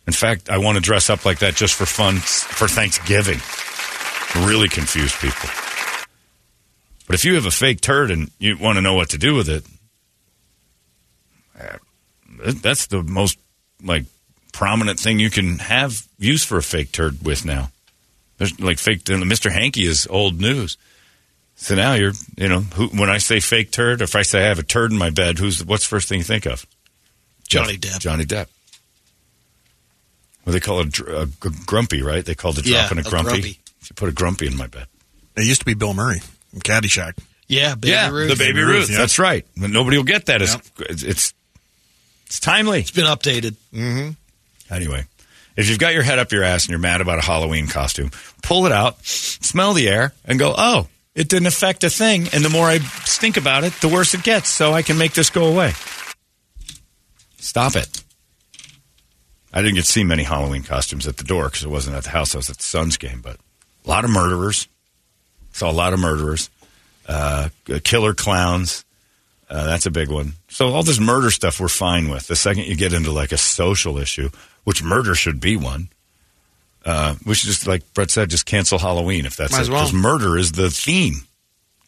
In 0.07 0.13
fact, 0.13 0.51
I 0.51 0.59
want 0.59 0.77
to 0.77 0.83
dress 0.83 1.11
up 1.11 1.25
like 1.25 1.41
that 1.41 1.55
just 1.55 1.75
for 1.75 1.87
fun 1.87 2.17
for 2.19 2.69
Thanksgiving. 2.69 3.39
Really 4.35 4.69
confuse 4.69 5.15
people. 5.17 5.49
But 7.07 7.15
if 7.15 7.25
you 7.25 7.35
have 7.37 7.47
a 7.47 7.51
fake 7.51 7.81
turd 7.81 8.11
and 8.11 8.31
you 8.39 8.57
want 8.59 8.77
to 8.77 8.83
know 8.83 8.95
what 8.95 9.11
to 9.11 9.19
do 9.19 9.35
with 9.35 9.49
it, 9.49 9.65
uh, 11.59 11.79
that's 12.63 12.87
the 12.87 13.03
most 13.03 13.39
like 13.83 14.05
prominent 14.53 14.99
thing 14.99 15.19
you 15.19 15.31
can 15.31 15.59
have 15.59 16.07
use 16.19 16.45
for 16.45 16.59
a 16.59 16.63
fake 16.63 16.93
turd 16.93 17.23
with 17.25 17.45
now. 17.45 17.71
There's 18.39 18.59
like 18.61 18.79
fake. 18.79 19.05
Mr. 19.05 19.51
Hanky 19.51 19.87
is 19.87 20.07
old 20.11 20.41
news. 20.41 20.77
So 21.55 21.75
now 21.75 21.95
you're, 21.95 22.13
you 22.37 22.49
know, 22.49 22.61
who, 22.61 22.89
when 22.89 23.09
I 23.09 23.17
say 23.19 23.41
fake 23.41 23.71
turd, 23.71 24.03
if 24.03 24.15
I 24.15 24.23
say 24.23 24.41
I 24.45 24.49
have 24.49 24.59
a 24.59 24.63
turd 24.63 24.93
in 24.93 24.99
my 24.99 25.09
bed, 25.11 25.39
who's 25.39 25.65
what's 25.65 25.85
the 25.85 25.89
first 25.89 26.09
thing 26.09 26.19
you 26.19 26.25
think 26.25 26.45
of? 26.45 26.67
Johnny 27.49 27.79
Depp. 27.79 28.01
Johnny 28.01 28.25
Depp. 28.25 28.49
Well, 30.45 30.53
they 30.53 30.61
call 30.61 30.81
it 30.81 31.01
uh, 31.01 31.27
g- 31.27 31.57
grumpy, 31.65 32.03
right? 32.03 32.25
They 32.25 32.35
called 32.35 32.59
it 32.59 32.67
Yeah, 32.67 32.89
dropping 32.89 32.99
a 32.99 33.09
a 33.09 33.11
grumpy. 33.11 33.59
Grumpy. 33.89 33.91
You 33.91 33.95
put 33.95 34.09
a 34.09 34.13
grumpy 34.13 34.47
in 34.47 34.57
my 34.57 34.67
bed. 34.67 34.87
It 35.37 35.45
used 35.45 35.61
to 35.61 35.67
be 35.67 35.75
Bill 35.75 35.95
Murray 35.95 36.21
from 36.51 36.61
Caddyshack. 36.61 37.19
Yeah, 37.49 37.75
Baby 37.75 37.93
yeah, 37.93 38.11
Ruth. 38.11 38.29
the 38.31 38.37
baby 38.37 38.53
Baby 38.55 38.63
Ruth. 38.63 38.75
Ruth, 38.75 38.91
yeah. 38.91 38.99
That's 38.99 39.19
right. 39.19 39.47
But 39.57 39.71
nobody 39.71 39.97
will 39.99 40.05
get 40.05 40.27
that. 40.27 40.43
It's, 40.43 40.55
Yeah. 40.55 40.87
it's 40.91 41.03
it's 41.03 41.35
it's 42.27 42.41
timely. 42.41 42.81
It's 42.81 42.91
been 42.91 43.05
updated. 43.05 43.55
Mm-hmm. 43.73 44.75
Anyway, 44.75 45.05
if 45.57 45.69
you've 45.69 45.79
got 45.79 45.95
your 45.95 46.03
head 46.03 46.19
up 46.19 46.33
your 46.33 46.43
ass 46.43 46.65
and 46.65 46.71
you're 46.71 46.81
mad 46.81 47.01
about 47.01 47.19
a 47.19 47.23
Halloween 47.23 47.69
costume, 47.69 48.11
pull 48.43 48.67
it 48.67 48.73
out, 48.73 48.97
smell 49.07 49.75
the 49.75 49.89
air, 49.89 50.13
and 50.25 50.39
go, 50.41 50.55
"Oh, 50.57 50.89
it 51.15 51.29
didn't 51.29 51.47
affect 51.47 51.85
a 51.85 51.91
thing." 51.91 52.29
And 52.33 52.45
the 52.45 52.51
more 52.51 52.67
I 52.67 52.79
stink 53.05 53.37
about 53.37 53.63
it, 53.63 53.73
the 53.81 53.89
worse 53.89 54.13
it 54.15 54.25
gets. 54.25 54.49
So 54.49 54.73
I 54.73 54.83
can 54.83 54.99
make 54.99 55.13
this 55.13 55.31
go 55.31 55.47
away. 55.47 55.73
Stop 57.39 57.77
it. 57.77 58.03
I 59.53 59.63
didn't 59.63 59.77
get 59.77 59.85
to 59.85 59.93
see 59.93 60.03
many 60.05 60.25
Halloween 60.25 60.65
costumes 60.65 61.07
at 61.07 61.17
the 61.17 61.25
door 61.25 61.45
because 61.45 61.63
it 61.63 61.71
wasn't 61.71 61.97
at 61.97 62.03
the 62.05 62.11
house. 62.11 62.35
I 62.35 62.39
was 62.39 62.51
at 62.51 62.57
the 62.59 62.63
Suns 62.65 62.97
game, 62.97 63.21
but 63.23 63.37
a 63.87 63.89
lot 63.89 64.05
of 64.05 64.11
murderers. 64.11 64.69
Saw 65.53 65.71
a 65.71 65.73
lot 65.73 65.95
of 65.95 66.01
murderers, 66.01 66.51
uh, 67.09 67.49
killer 67.83 68.13
clowns. 68.13 68.85
Uh, 69.49 69.65
that's 69.65 69.87
a 69.87 69.91
big 69.91 70.11
one. 70.11 70.33
So 70.49 70.69
all 70.75 70.83
this 70.83 70.99
murder 70.99 71.31
stuff 71.31 71.61
we're 71.61 71.69
fine 71.69 72.09
with. 72.11 72.27
The 72.27 72.37
second 72.37 72.65
you 72.67 72.77
get 72.77 72.93
into 72.93 73.13
like 73.13 73.33
a 73.33 73.39
social 73.39 73.97
issue, 73.97 74.29
which 74.65 74.83
murder 74.83 75.15
should 75.15 75.41
be 75.41 75.57
one, 75.57 75.89
uh, 76.85 77.15
we 77.25 77.35
should 77.35 77.49
just 77.49 77.67
like 77.67 77.95
Brett 77.95 78.11
said, 78.11 78.29
just 78.29 78.45
cancel 78.45 78.79
Halloween 78.79 79.25
if 79.25 79.37
that's 79.37 79.53
Might 79.53 79.59
it. 79.59 79.63
as 79.63 79.71
well. 79.71 79.85
Because 79.85 79.95
murder 79.95 80.37
is 80.37 80.53
the 80.53 80.69
theme. 80.71 81.23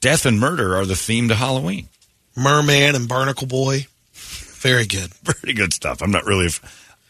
Death 0.00 0.24
and 0.24 0.38
murder 0.40 0.76
are 0.76 0.86
the 0.86 0.96
theme 0.96 1.28
to 1.28 1.34
Halloween. 1.34 1.88
Merman 2.36 2.94
and 2.94 3.08
Barnacle 3.08 3.46
Boy. 3.46 3.86
Very 4.12 4.86
good. 4.86 5.10
Pretty 5.24 5.52
good 5.52 5.72
stuff. 5.72 6.00
I'm 6.02 6.10
not 6.10 6.24
really. 6.24 6.46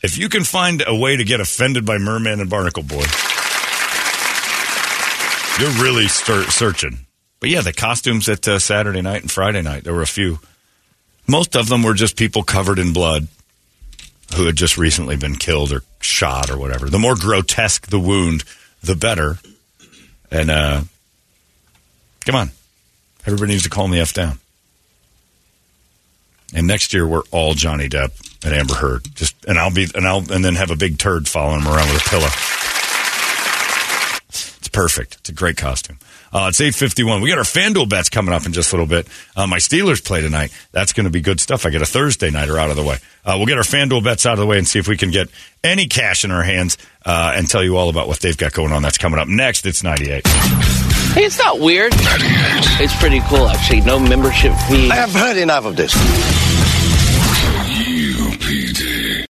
If 0.02 0.16
you 0.18 0.28
can 0.28 0.44
find 0.44 0.82
a 0.86 0.94
way 0.96 1.16
to 1.16 1.24
get 1.24 1.40
offended 1.40 1.84
by 1.84 1.98
Merman 1.98 2.40
and 2.40 2.48
Barnacle 2.50 2.82
Boy, 2.82 3.04
you're 5.58 5.82
really 5.82 6.08
searching. 6.08 7.06
But 7.40 7.50
yeah, 7.50 7.60
the 7.60 7.72
costumes 7.72 8.28
at 8.28 8.46
uh, 8.46 8.58
Saturday 8.58 9.02
night 9.02 9.22
and 9.22 9.30
Friday 9.30 9.62
night, 9.62 9.84
there 9.84 9.94
were 9.94 10.02
a 10.02 10.06
few. 10.06 10.38
Most 11.26 11.56
of 11.56 11.68
them 11.68 11.82
were 11.82 11.94
just 11.94 12.16
people 12.16 12.42
covered 12.42 12.78
in 12.78 12.92
blood 12.92 13.28
who 14.34 14.46
had 14.46 14.56
just 14.56 14.76
recently 14.76 15.16
been 15.16 15.36
killed 15.36 15.72
or 15.72 15.82
shot 16.00 16.50
or 16.50 16.58
whatever. 16.58 16.88
The 16.88 16.98
more 16.98 17.14
grotesque 17.14 17.86
the 17.88 18.00
wound, 18.00 18.44
the 18.82 18.94
better. 18.94 19.38
And 20.30 20.50
uh, 20.50 20.82
come 22.24 22.34
on, 22.34 22.50
everybody 23.26 23.52
needs 23.52 23.64
to 23.64 23.70
calm 23.70 23.90
the 23.90 24.00
f 24.00 24.12
down. 24.12 24.38
And 26.54 26.66
next 26.66 26.94
year 26.94 27.06
we're 27.06 27.22
all 27.30 27.54
Johnny 27.54 27.88
Depp 27.88 28.12
and 28.44 28.54
Amber 28.54 28.74
Heard. 28.74 29.14
Just 29.14 29.44
and 29.46 29.58
I'll 29.58 29.72
be 29.72 29.86
and 29.94 30.06
I'll 30.06 30.30
and 30.32 30.44
then 30.44 30.54
have 30.54 30.70
a 30.70 30.76
big 30.76 30.98
turd 30.98 31.28
following 31.28 31.60
him 31.60 31.68
around 31.68 31.88
with 31.88 32.06
a 32.06 32.08
pillow. 32.08 32.57
It's 34.78 34.94
perfect. 34.94 35.16
It's 35.16 35.28
a 35.28 35.32
great 35.32 35.56
costume. 35.56 35.98
Uh, 36.32 36.46
it's 36.50 36.60
eight 36.60 36.74
fifty 36.74 37.02
one. 37.02 37.20
We 37.20 37.28
got 37.28 37.38
our 37.38 37.44
FanDuel 37.44 37.88
bets 37.88 38.08
coming 38.08 38.32
up 38.32 38.46
in 38.46 38.52
just 38.52 38.72
a 38.72 38.76
little 38.76 38.86
bit. 38.86 39.08
Uh, 39.34 39.46
my 39.46 39.56
Steelers 39.58 40.04
play 40.04 40.20
tonight. 40.20 40.52
That's 40.72 40.92
going 40.92 41.04
to 41.04 41.10
be 41.10 41.20
good 41.20 41.40
stuff. 41.40 41.66
I 41.66 41.70
get 41.70 41.82
a 41.82 41.86
Thursday 41.86 42.30
nighter 42.30 42.58
out 42.58 42.70
of 42.70 42.76
the 42.76 42.84
way. 42.84 42.98
Uh, 43.24 43.34
we'll 43.38 43.46
get 43.46 43.56
our 43.56 43.64
FanDuel 43.64 44.04
bets 44.04 44.24
out 44.24 44.34
of 44.34 44.38
the 44.38 44.46
way 44.46 44.58
and 44.58 44.68
see 44.68 44.78
if 44.78 44.86
we 44.86 44.96
can 44.96 45.10
get 45.10 45.28
any 45.64 45.86
cash 45.86 46.24
in 46.24 46.30
our 46.30 46.42
hands 46.42 46.78
uh, 47.04 47.32
and 47.34 47.48
tell 47.48 47.64
you 47.64 47.76
all 47.76 47.88
about 47.88 48.06
what 48.08 48.20
they've 48.20 48.36
got 48.36 48.52
going 48.52 48.72
on. 48.72 48.82
That's 48.82 48.98
coming 48.98 49.18
up 49.18 49.26
next. 49.26 49.66
It's 49.66 49.82
ninety 49.82 50.10
eight. 50.10 50.26
Hey, 50.28 51.24
it's 51.24 51.38
not 51.38 51.58
weird. 51.58 51.92
It's 51.96 52.94
pretty 53.00 53.20
cool, 53.22 53.48
actually. 53.48 53.80
No 53.80 53.98
membership 53.98 54.52
fee. 54.68 54.90
I 54.90 54.94
have 54.94 55.12
heard 55.12 55.38
enough 55.38 55.64
of 55.64 55.74
this. 55.76 55.92